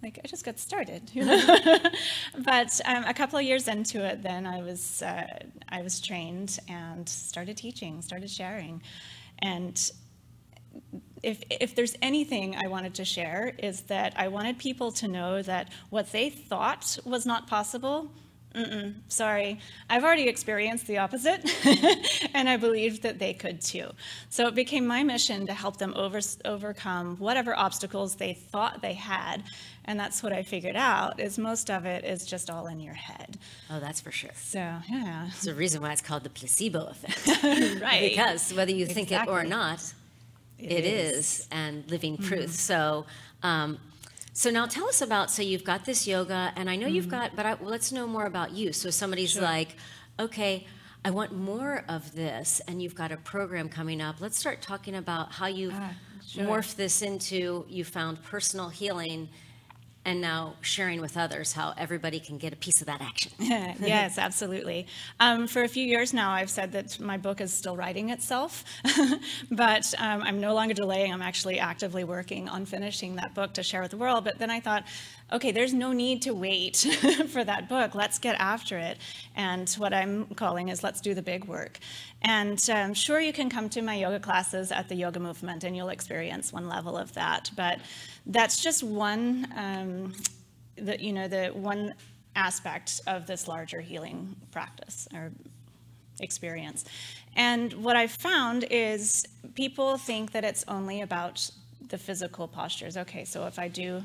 Like, 0.00 0.20
I 0.24 0.28
just 0.28 0.44
got 0.44 0.60
started. 0.60 1.10
but 2.38 2.80
um, 2.84 3.02
a 3.02 3.12
couple 3.12 3.36
of 3.36 3.44
years 3.44 3.66
into 3.66 4.04
it, 4.04 4.22
then 4.22 4.46
I 4.46 4.62
was, 4.62 5.02
uh, 5.02 5.26
I 5.68 5.82
was 5.82 6.00
trained 6.00 6.60
and 6.68 7.08
started 7.08 7.56
teaching, 7.56 8.00
started 8.00 8.30
sharing. 8.30 8.80
And 9.40 9.90
if, 11.24 11.42
if 11.50 11.74
there's 11.74 11.96
anything 12.00 12.54
I 12.64 12.68
wanted 12.68 12.94
to 12.94 13.04
share, 13.04 13.52
is 13.58 13.80
that 13.82 14.12
I 14.16 14.28
wanted 14.28 14.56
people 14.56 14.92
to 14.92 15.08
know 15.08 15.42
that 15.42 15.72
what 15.90 16.12
they 16.12 16.30
thought 16.30 16.96
was 17.04 17.26
not 17.26 17.48
possible 17.48 18.12
Mm-mm, 18.54 18.94
sorry, 19.08 19.58
I've 19.90 20.04
already 20.04 20.28
experienced 20.28 20.86
the 20.86 20.98
opposite, 20.98 21.44
and 22.34 22.48
I 22.48 22.56
believed 22.56 23.02
that 23.02 23.18
they 23.18 23.34
could 23.34 23.60
too. 23.60 23.90
So 24.30 24.46
it 24.46 24.54
became 24.54 24.86
my 24.86 25.02
mission 25.02 25.44
to 25.46 25.52
help 25.52 25.78
them 25.78 25.92
over, 25.96 26.20
overcome 26.44 27.16
whatever 27.16 27.56
obstacles 27.58 28.14
they 28.14 28.34
thought 28.34 28.80
they 28.80 28.92
had, 28.92 29.42
and 29.86 29.98
that's 29.98 30.22
what 30.22 30.32
I 30.32 30.44
figured 30.44 30.76
out. 30.76 31.18
Is 31.18 31.36
most 31.36 31.68
of 31.68 31.84
it 31.84 32.04
is 32.04 32.24
just 32.24 32.48
all 32.48 32.68
in 32.68 32.78
your 32.78 32.94
head. 32.94 33.38
Oh, 33.70 33.80
that's 33.80 34.00
for 34.00 34.12
sure. 34.12 34.30
So 34.36 34.58
yeah, 34.58 35.26
it's 35.26 35.44
the 35.44 35.54
reason 35.54 35.82
why 35.82 35.92
it's 35.92 36.02
called 36.02 36.22
the 36.22 36.30
placebo 36.30 36.86
effect, 36.86 37.42
right? 37.82 38.10
Because 38.10 38.54
whether 38.54 38.72
you 38.72 38.86
think 38.86 39.10
it 39.10 39.26
or 39.26 39.42
not, 39.42 39.92
it, 40.60 40.70
it 40.70 40.84
is. 40.84 41.16
is. 41.16 41.48
and 41.50 41.90
living 41.90 42.18
proof. 42.18 42.44
Mm-hmm. 42.44 42.50
So. 42.50 43.06
Um, 43.42 43.78
so 44.34 44.50
now 44.50 44.66
tell 44.66 44.88
us 44.88 45.00
about. 45.00 45.30
So 45.30 45.42
you've 45.42 45.64
got 45.64 45.84
this 45.84 46.06
yoga, 46.06 46.52
and 46.56 46.68
I 46.68 46.74
know 46.74 46.86
mm-hmm. 46.86 46.96
you've 46.96 47.08
got, 47.08 47.36
but 47.36 47.46
I, 47.46 47.54
well, 47.54 47.70
let's 47.70 47.92
know 47.92 48.06
more 48.06 48.26
about 48.26 48.52
you. 48.52 48.72
So 48.72 48.90
somebody's 48.90 49.30
sure. 49.30 49.42
like, 49.42 49.76
okay, 50.18 50.66
I 51.04 51.10
want 51.10 51.32
more 51.32 51.84
of 51.88 52.12
this, 52.14 52.60
and 52.66 52.82
you've 52.82 52.96
got 52.96 53.12
a 53.12 53.16
program 53.16 53.68
coming 53.68 54.02
up. 54.02 54.20
Let's 54.20 54.36
start 54.36 54.60
talking 54.60 54.96
about 54.96 55.30
how 55.32 55.46
you 55.46 55.70
ah, 55.72 55.92
sure. 56.26 56.44
morphed 56.46 56.74
this 56.74 57.00
into. 57.00 57.64
You 57.68 57.84
found 57.84 58.22
personal 58.24 58.70
healing 58.70 59.28
and 60.04 60.20
now 60.20 60.54
sharing 60.60 61.00
with 61.00 61.16
others 61.16 61.52
how 61.52 61.72
everybody 61.78 62.20
can 62.20 62.38
get 62.38 62.52
a 62.52 62.56
piece 62.56 62.80
of 62.80 62.86
that 62.86 63.00
action. 63.00 63.32
yes, 63.38 64.18
absolutely. 64.18 64.86
Um, 65.20 65.46
for 65.46 65.62
a 65.62 65.68
few 65.68 65.84
years 65.84 66.12
now, 66.12 66.30
I've 66.30 66.50
said 66.50 66.72
that 66.72 67.00
my 67.00 67.16
book 67.16 67.40
is 67.40 67.52
still 67.52 67.76
writing 67.76 68.10
itself, 68.10 68.64
but 69.50 69.94
um, 69.98 70.22
I'm 70.22 70.40
no 70.40 70.54
longer 70.54 70.74
delaying. 70.74 71.12
I'm 71.12 71.22
actually 71.22 71.58
actively 71.58 72.04
working 72.04 72.48
on 72.48 72.66
finishing 72.66 73.16
that 73.16 73.34
book 73.34 73.54
to 73.54 73.62
share 73.62 73.82
with 73.82 73.92
the 73.92 73.96
world. 73.96 74.24
But 74.24 74.38
then 74.38 74.50
I 74.50 74.60
thought, 74.60 74.84
okay, 75.34 75.50
there's 75.50 75.74
no 75.74 75.92
need 75.92 76.22
to 76.22 76.32
wait 76.32 76.76
for 77.28 77.42
that 77.42 77.68
book. 77.68 77.94
Let's 77.94 78.18
get 78.18 78.36
after 78.38 78.78
it. 78.78 78.98
And 79.34 79.68
what 79.72 79.92
I'm 79.92 80.26
calling 80.36 80.68
is 80.68 80.84
let's 80.84 81.00
do 81.00 81.12
the 81.12 81.22
big 81.22 81.44
work. 81.46 81.80
And 82.22 82.64
um, 82.72 82.94
sure, 82.94 83.20
you 83.20 83.32
can 83.32 83.50
come 83.50 83.68
to 83.70 83.82
my 83.82 83.96
yoga 83.96 84.20
classes 84.20 84.70
at 84.70 84.88
the 84.88 84.94
Yoga 84.94 85.18
Movement 85.18 85.64
and 85.64 85.76
you'll 85.76 85.88
experience 85.88 86.52
one 86.52 86.68
level 86.68 86.96
of 86.96 87.12
that. 87.14 87.50
But 87.56 87.80
that's 88.26 88.62
just 88.62 88.84
one, 88.84 89.48
um, 89.56 90.14
you 91.00 91.12
know, 91.12 91.26
the 91.26 91.48
one 91.48 91.94
aspect 92.36 93.00
of 93.08 93.26
this 93.26 93.48
larger 93.48 93.80
healing 93.80 94.36
practice 94.52 95.08
or 95.12 95.32
experience. 96.20 96.84
And 97.34 97.72
what 97.72 97.96
I've 97.96 98.12
found 98.12 98.66
is 98.70 99.26
people 99.56 99.98
think 99.98 100.30
that 100.30 100.44
it's 100.44 100.64
only 100.68 101.00
about 101.00 101.50
the 101.88 101.98
physical 101.98 102.46
postures. 102.46 102.96
Okay, 102.96 103.24
so 103.24 103.46
if 103.46 103.58
I 103.58 103.66
do 103.66 104.02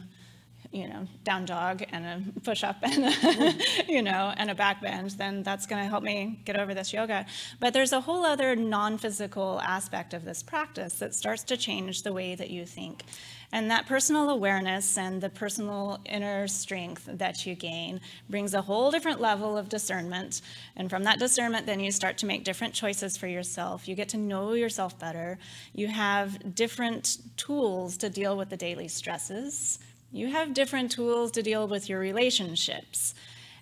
you 0.71 0.87
know, 0.87 1.07
down 1.23 1.45
dog 1.45 1.83
and 1.91 2.05
a 2.05 2.41
push 2.41 2.63
up 2.63 2.77
and 2.83 3.05
a, 3.05 3.09
mm-hmm. 3.09 3.81
you 3.89 4.03
know, 4.03 4.33
and 4.37 4.51
a 4.51 4.55
back 4.55 4.81
bend, 4.81 5.11
then 5.11 5.41
that's 5.41 5.65
going 5.65 5.81
to 5.81 5.89
help 5.89 6.03
me 6.03 6.39
get 6.45 6.59
over 6.59 6.73
this 6.73 6.93
yoga. 6.93 7.25
But 7.59 7.73
there's 7.73 7.91
a 7.91 8.01
whole 8.01 8.23
other 8.23 8.55
non-physical 8.55 9.59
aspect 9.61 10.13
of 10.13 10.25
this 10.25 10.43
practice 10.43 10.99
that 10.99 11.15
starts 11.15 11.43
to 11.45 11.57
change 11.57 12.03
the 12.03 12.13
way 12.13 12.35
that 12.35 12.51
you 12.51 12.65
think. 12.65 13.03
And 13.51 13.71
that 13.71 13.87
personal 13.87 14.29
awareness 14.29 14.95
and 14.95 15.21
the 15.21 15.29
personal 15.29 15.99
inner 16.05 16.47
strength 16.47 17.09
that 17.11 17.47
you 17.47 17.55
gain 17.55 17.99
brings 18.29 18.53
a 18.53 18.61
whole 18.61 18.91
different 18.91 19.19
level 19.19 19.57
of 19.57 19.69
discernment. 19.69 20.41
And 20.75 20.87
from 20.87 21.03
that 21.05 21.17
discernment, 21.17 21.65
then 21.65 21.79
you 21.79 21.91
start 21.91 22.19
to 22.19 22.27
make 22.27 22.43
different 22.43 22.75
choices 22.75 23.17
for 23.17 23.25
yourself. 23.25 23.87
You 23.87 23.95
get 23.95 24.09
to 24.09 24.17
know 24.17 24.53
yourself 24.53 24.99
better. 24.99 25.39
You 25.73 25.87
have 25.87 26.53
different 26.53 27.17
tools 27.37 27.97
to 27.97 28.09
deal 28.09 28.37
with 28.37 28.49
the 28.49 28.57
daily 28.57 28.87
stresses 28.87 29.79
you 30.11 30.27
have 30.27 30.53
different 30.53 30.91
tools 30.91 31.31
to 31.31 31.41
deal 31.41 31.67
with 31.67 31.89
your 31.89 31.99
relationships. 31.99 33.13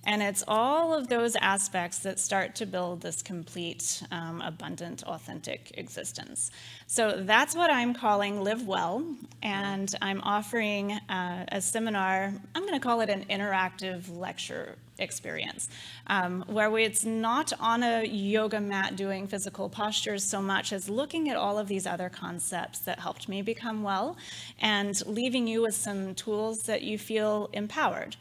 And 0.06 0.24
it's 0.24 0.42
all 0.48 0.94
of 0.94 1.10
those 1.10 1.36
aspects 1.36 2.00
that 2.00 2.18
start 2.18 2.56
to 2.56 2.66
build 2.66 3.02
this 3.02 3.22
complete, 3.22 4.02
um, 4.10 4.42
abundant, 4.42 5.04
authentic 5.04 5.72
existence. 5.78 6.50
So 6.88 7.24
that's 7.24 7.56
what 7.56 7.70
I'm 7.70 7.94
calling 7.94 8.42
Live 8.42 8.66
Well. 8.66 9.06
And 9.44 9.94
I'm 10.02 10.22
offering 10.22 10.94
uh, 10.94 11.46
a 11.52 11.60
seminar, 11.60 12.34
I'm 12.56 12.62
going 12.62 12.74
to 12.74 12.80
call 12.80 13.02
it 13.02 13.10
an 13.10 13.26
interactive 13.26 14.04
lecture 14.18 14.76
experience, 15.00 15.70
um, 16.08 16.44
where 16.48 16.70
we, 16.70 16.84
it's 16.84 17.06
not 17.06 17.54
on 17.60 17.84
a 17.84 18.06
yoga 18.06 18.60
mat 18.60 18.96
doing 18.96 19.28
physical 19.28 19.70
postures 19.70 20.24
so 20.24 20.42
much 20.42 20.74
as 20.74 20.90
looking 20.90 21.30
at 21.30 21.38
all 21.38 21.58
of 21.58 21.68
these 21.68 21.86
other 21.86 22.10
concepts 22.10 22.80
that 22.80 23.00
helped 23.00 23.30
me 23.30 23.42
become 23.42 23.84
well 23.84 24.18
and 24.60 25.06
leaving 25.06 25.48
you 25.48 25.62
with 25.62 25.76
some 25.76 26.16
tools 26.16 26.64
that 26.64 26.82
you 26.82 26.98
feel 26.98 27.50
empowered. 27.54 28.16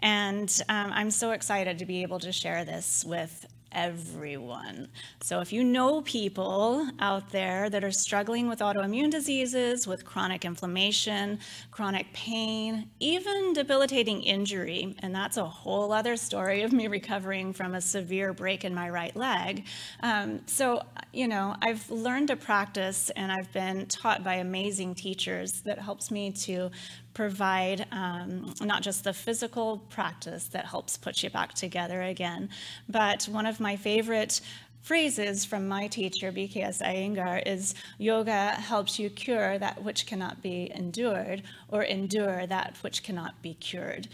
And 0.00 0.62
um, 0.70 0.90
I'm 0.94 1.10
so 1.10 1.32
excited 1.32 1.78
to 1.80 1.84
be 1.84 2.00
able 2.00 2.18
to 2.20 2.32
share 2.32 2.64
this 2.64 3.04
with 3.04 3.46
everyone. 3.72 4.88
So 5.20 5.40
if 5.40 5.52
you 5.52 5.64
know 5.64 6.02
people 6.02 6.88
out 7.00 7.30
there 7.30 7.68
that 7.70 7.84
are 7.84 7.90
struggling 7.90 8.48
with 8.48 8.60
autoimmune 8.60 9.10
diseases, 9.10 9.86
with 9.86 10.04
chronic 10.04 10.44
inflammation, 10.44 11.38
chronic 11.70 12.12
pain, 12.12 12.88
even 13.00 13.52
debilitating 13.52 14.22
injury, 14.22 14.94
and 15.00 15.14
that's 15.14 15.36
a 15.36 15.44
whole 15.44 15.92
other 15.92 16.16
story 16.16 16.62
of 16.62 16.72
me 16.72 16.88
recovering 16.88 17.52
from 17.52 17.74
a 17.74 17.80
severe 17.80 18.32
break 18.32 18.64
in 18.64 18.74
my 18.74 18.88
right 18.88 19.14
leg. 19.16 19.64
Um, 20.02 20.40
so, 20.46 20.82
you 21.12 21.28
know, 21.28 21.56
I've 21.62 21.90
learned 21.90 22.28
to 22.28 22.36
practice 22.36 23.10
and 23.10 23.32
I've 23.32 23.52
been 23.52 23.86
taught 23.86 24.22
by 24.22 24.34
amazing 24.34 24.94
teachers 24.94 25.62
that 25.62 25.78
helps 25.78 26.10
me 26.10 26.30
to 26.32 26.70
provide 27.14 27.86
um, 27.92 28.54
not 28.60 28.82
just 28.82 29.04
the 29.04 29.12
physical 29.12 29.78
practice 29.90 30.48
that 30.48 30.66
helps 30.66 30.96
put 30.96 31.22
you 31.22 31.30
back 31.30 31.54
together 31.54 32.02
again, 32.02 32.48
but 32.88 33.24
one 33.24 33.46
of 33.46 33.60
my 33.60 33.76
favorite 33.76 34.40
phrases 34.82 35.44
from 35.44 35.68
my 35.68 35.86
teacher, 35.86 36.32
BKS 36.32 36.82
Iyengar, 36.82 37.42
is 37.46 37.74
yoga 37.98 38.50
helps 38.50 38.98
you 38.98 39.08
cure 39.08 39.58
that 39.58 39.82
which 39.82 40.06
cannot 40.06 40.42
be 40.42 40.70
endured, 40.74 41.42
or 41.68 41.84
endure 41.84 42.46
that 42.46 42.76
which 42.82 43.02
cannot 43.02 43.40
be 43.42 43.54
cured. 43.54 44.08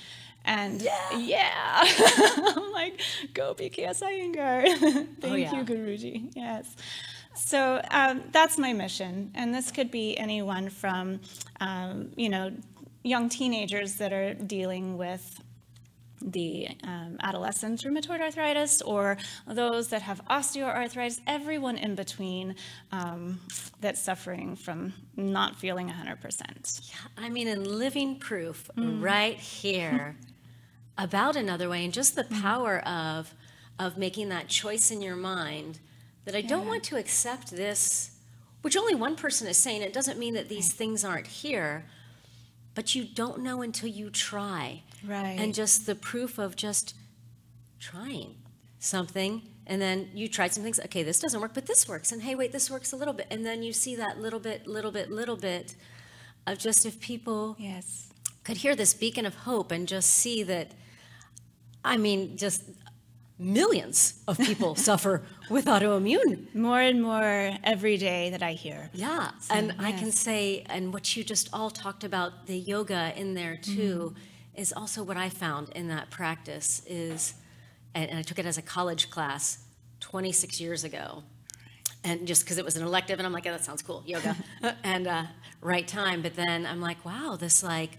And 0.45 0.81
yeah, 0.81 1.19
yeah. 1.19 1.81
I'm 2.57 2.73
like, 2.73 3.01
go 3.35 3.55
BKS 3.55 4.03
Iyengar. 4.03 4.67
Thank 5.21 5.25
oh, 5.25 5.35
yeah. 5.35 5.57
you, 5.57 5.65
Guruji. 5.65 6.33
Yes. 6.35 6.77
So 7.35 7.81
um, 7.91 8.23
that's 8.33 8.59
my 8.59 8.73
mission, 8.73 9.31
and 9.35 9.55
this 9.55 9.71
could 9.71 9.91
be 9.91 10.19
anyone 10.19 10.69
from, 10.69 11.21
um, 11.61 12.11
you 12.17 12.29
know, 12.29 12.51
young 13.09 13.29
teenagers 13.29 13.95
that 13.95 14.13
are 14.13 14.35
dealing 14.35 14.99
with 14.99 15.41
the 16.21 16.69
um, 16.83 17.17
adolescent 17.23 17.81
rheumatoid 17.83 18.21
arthritis 18.21 18.83
or 18.83 19.17
those 19.47 19.89
that 19.89 20.03
have 20.03 20.21
osteoarthritis, 20.27 21.21
everyone 21.27 21.77
in 21.77 21.95
between 21.95 22.57
um, 22.93 23.41
that's 23.81 24.01
suffering 24.01 24.57
from 24.57 24.93
not 25.17 25.57
feeling 25.57 25.89
100%. 25.89 26.91
Yeah, 26.91 26.97
I 27.17 27.29
mean, 27.29 27.49
in 27.49 27.65
living 27.65 28.19
proof 28.19 28.69
mm. 28.77 29.03
right 29.03 29.37
here 29.37 30.17
about 30.99 31.37
another 31.37 31.69
way 31.69 31.85
and 31.85 31.93
just 31.93 32.17
the 32.17 32.25
mm. 32.25 32.43
power 32.43 32.81
of, 32.81 33.33
of 33.79 33.97
making 33.97 34.29
that 34.31 34.49
choice 34.49 34.91
in 34.91 35.01
your 35.01 35.17
mind 35.17 35.79
that 36.25 36.35
I 36.35 36.39
yeah. 36.39 36.49
don't 36.49 36.67
want 36.67 36.83
to 36.85 36.97
accept 36.97 37.51
this, 37.51 38.11
which 38.63 38.77
only 38.77 38.95
one 38.95 39.17
person 39.17 39.47
is 39.47 39.57
saying. 39.57 39.83
It 39.83 39.93
doesn't 39.93 40.19
mean 40.19 40.35
that 40.35 40.49
these 40.49 40.73
things 40.73 41.05
aren't 41.05 41.27
here 41.27 41.85
but 42.79 42.95
you 42.95 43.05
don't 43.05 43.41
know 43.41 43.61
until 43.61 43.89
you 43.89 44.09
try. 44.09 44.85
Right. 45.05 45.37
And 45.37 45.53
just 45.53 45.85
the 45.85 45.97
proof 45.97 46.39
of 46.39 46.55
just 46.55 46.95
trying 47.81 48.37
something 48.79 49.43
and 49.67 49.83
then 49.83 50.09
you 50.15 50.29
tried 50.29 50.53
some 50.53 50.63
things 50.63 50.79
okay 50.79 51.03
this 51.03 51.19
doesn't 51.19 51.41
work 51.41 51.53
but 51.55 51.67
this 51.67 51.89
works 51.89 52.13
and 52.13 52.23
hey 52.23 52.37
wait 52.37 52.53
this 52.53 52.71
works 52.71 52.93
a 52.93 52.97
little 52.97 53.13
bit 53.13 53.27
and 53.33 53.45
then 53.45 53.65
you 53.65 53.73
see 53.73 53.97
that 53.97 54.21
little 54.21 54.39
bit 54.39 54.69
little 54.69 54.93
bit 54.93 55.11
little 55.11 55.37
bit 55.37 55.75
of 56.47 56.59
just 56.59 56.87
if 56.87 57.01
people 57.01 57.57
yes 57.59 58.13
could 58.45 58.59
hear 58.59 58.77
this 58.77 58.95
beacon 58.95 59.27
of 59.27 59.35
hope 59.35 59.73
and 59.73 59.89
just 59.89 60.11
see 60.13 60.45
that 60.45 60.71
i 61.85 61.97
mean 61.97 62.37
just 62.37 62.63
millions 63.39 64.15
of 64.27 64.37
people 64.39 64.75
suffer 64.89 65.23
with 65.49 65.67
autoimmune. 65.67 66.53
More 66.55 66.81
and 66.81 67.03
more 67.03 67.57
every 67.63 67.97
day 67.97 68.31
that 68.31 68.43
I 68.43 68.53
hear. 68.53 68.91
Yeah. 68.93 69.31
So, 69.41 69.55
and 69.55 69.69
yes. 69.69 69.77
I 69.79 69.93
can 69.93 70.13
say, 70.13 70.65
and 70.69 70.93
what 70.93 71.17
you 71.17 71.25
just 71.25 71.49
all 71.53 71.71
talked 71.71 72.05
about, 72.05 72.47
the 72.47 72.57
yoga 72.57 73.13
in 73.17 73.35
there 73.35 73.57
too, 73.57 74.15
mm-hmm. 74.15 74.61
is 74.61 74.73
also 74.73 75.03
what 75.03 75.17
I 75.17 75.29
found 75.29 75.71
in 75.71 75.89
that 75.89 76.11
practice 76.11 76.83
is, 76.87 77.35
and, 77.95 78.11
and 78.11 78.19
I 78.19 78.23
took 78.23 78.39
it 78.39 78.47
as 78.47 78.59
a 78.59 78.63
college 78.63 79.11
class 79.11 79.59
26 80.01 80.61
years 80.61 80.85
ago. 80.85 81.23
And 82.05 82.27
just 82.27 82.45
because 82.45 82.59
it 82.59 82.65
was 82.65 82.77
an 82.77 82.85
elective, 82.85 83.19
and 83.19 83.27
I'm 83.27 83.33
like, 83.33 83.47
oh, 83.47 83.51
that 83.51 83.65
sounds 83.65 83.83
cool, 83.83 84.05
yoga, 84.07 84.37
and 84.85 85.07
uh, 85.07 85.25
right 85.61 85.87
time. 85.87 86.23
But 86.23 86.35
then 86.35 86.65
I'm 86.65 86.81
like, 86.81 87.05
wow, 87.05 87.37
this 87.39 87.63
like 87.63 87.99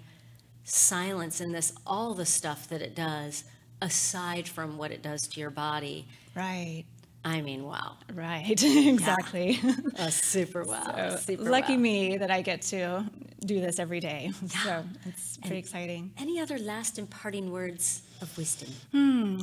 silence 0.63 1.41
and 1.41 1.53
this, 1.53 1.73
all 1.85 2.13
the 2.13 2.25
stuff 2.25 2.67
that 2.69 2.81
it 2.81 2.95
does 2.95 3.43
aside 3.81 4.47
from 4.47 4.77
what 4.77 4.91
it 4.91 5.01
does 5.01 5.27
to 5.27 5.39
your 5.39 5.49
body. 5.49 6.07
Right. 6.35 6.85
I 7.23 7.41
mean, 7.41 7.65
wow. 7.65 7.97
Right, 8.13 8.61
exactly. 8.63 9.59
Yeah. 9.61 9.73
Uh, 9.97 10.09
super 10.09 10.63
wow. 10.63 11.09
So, 11.11 11.33
super 11.33 11.43
lucky 11.49 11.75
wow. 11.75 11.81
me 11.81 12.17
that 12.17 12.31
I 12.31 12.41
get 12.41 12.61
to 12.63 13.05
do 13.45 13.59
this 13.59 13.79
every 13.79 13.99
day. 13.99 14.31
Yeah. 14.41 14.63
So 14.63 14.83
it's 15.05 15.37
pretty 15.37 15.55
and 15.55 15.65
exciting. 15.65 16.11
Any 16.17 16.39
other 16.39 16.57
last 16.57 16.97
imparting 16.97 17.51
words 17.51 18.01
of 18.21 18.35
wisdom? 18.37 18.69
Hmm. 18.91 19.39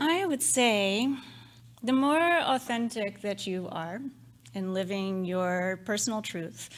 I 0.00 0.26
would 0.26 0.42
say 0.42 1.12
the 1.82 1.92
more 1.92 2.40
authentic 2.40 3.22
that 3.22 3.46
you 3.46 3.68
are 3.70 4.00
in 4.54 4.74
living 4.74 5.24
your 5.24 5.80
personal 5.84 6.22
truth 6.22 6.70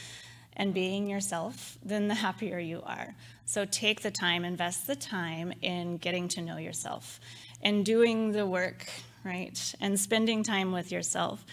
and 0.55 0.73
being 0.73 1.07
yourself, 1.07 1.77
then 1.83 2.07
the 2.07 2.15
happier 2.15 2.59
you 2.59 2.81
are. 2.85 3.15
So 3.45 3.65
take 3.65 4.01
the 4.01 4.11
time, 4.11 4.45
invest 4.45 4.87
the 4.87 4.95
time 4.95 5.53
in 5.61 5.97
getting 5.97 6.27
to 6.29 6.41
know 6.41 6.57
yourself 6.57 7.19
and 7.61 7.85
doing 7.85 8.31
the 8.31 8.45
work, 8.45 8.87
right? 9.23 9.75
And 9.79 9.99
spending 9.99 10.43
time 10.43 10.71
with 10.71 10.91
yourself. 10.91 11.45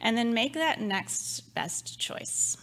And 0.00 0.16
then 0.16 0.34
make 0.34 0.54
that 0.54 0.80
next 0.80 1.54
best 1.54 1.98
choice. 1.98 2.56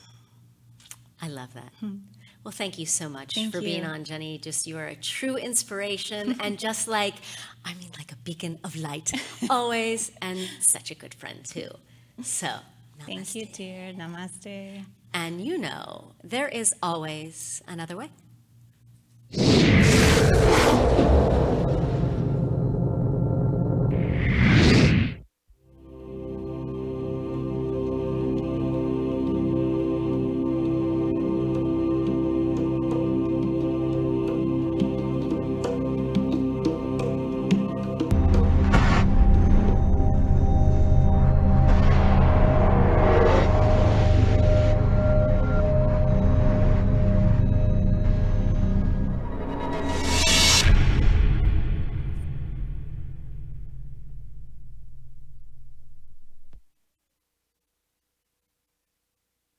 I 1.22 1.28
love 1.28 1.54
that. 1.54 1.72
Hmm. 1.80 1.98
Well, 2.44 2.52
thank 2.52 2.80
you 2.80 2.88
so 2.88 3.08
much 3.08 3.36
thank 3.36 3.52
for 3.52 3.60
you. 3.60 3.66
being 3.66 3.86
on, 3.86 4.04
Jenny. 4.04 4.40
Just 4.40 4.66
you 4.66 4.78
are 4.80 4.88
a 4.88 4.96
true 4.96 5.36
inspiration 5.36 6.38
and 6.42 6.58
just 6.58 6.88
like, 6.88 7.16
I 7.64 7.76
mean, 7.76 7.90
like 7.98 8.12
a 8.12 8.16
beacon 8.16 8.60
of 8.64 8.76
light 8.76 9.12
always, 9.50 10.12
and 10.22 10.40
such 10.60 10.90
a 10.90 10.96
good 10.96 11.14
friend 11.14 11.46
too. 11.46 11.70
So, 12.24 12.48
namaste. 12.48 13.06
thank 13.06 13.36
you, 13.36 13.46
dear. 13.46 13.94
Namaste. 13.94 14.84
And 15.14 15.46
you 15.46 15.58
know, 15.58 16.14
there 16.24 16.48
is 16.48 16.74
always 16.82 17.62
another 17.68 17.96
way 17.96 18.10
you 19.34 20.52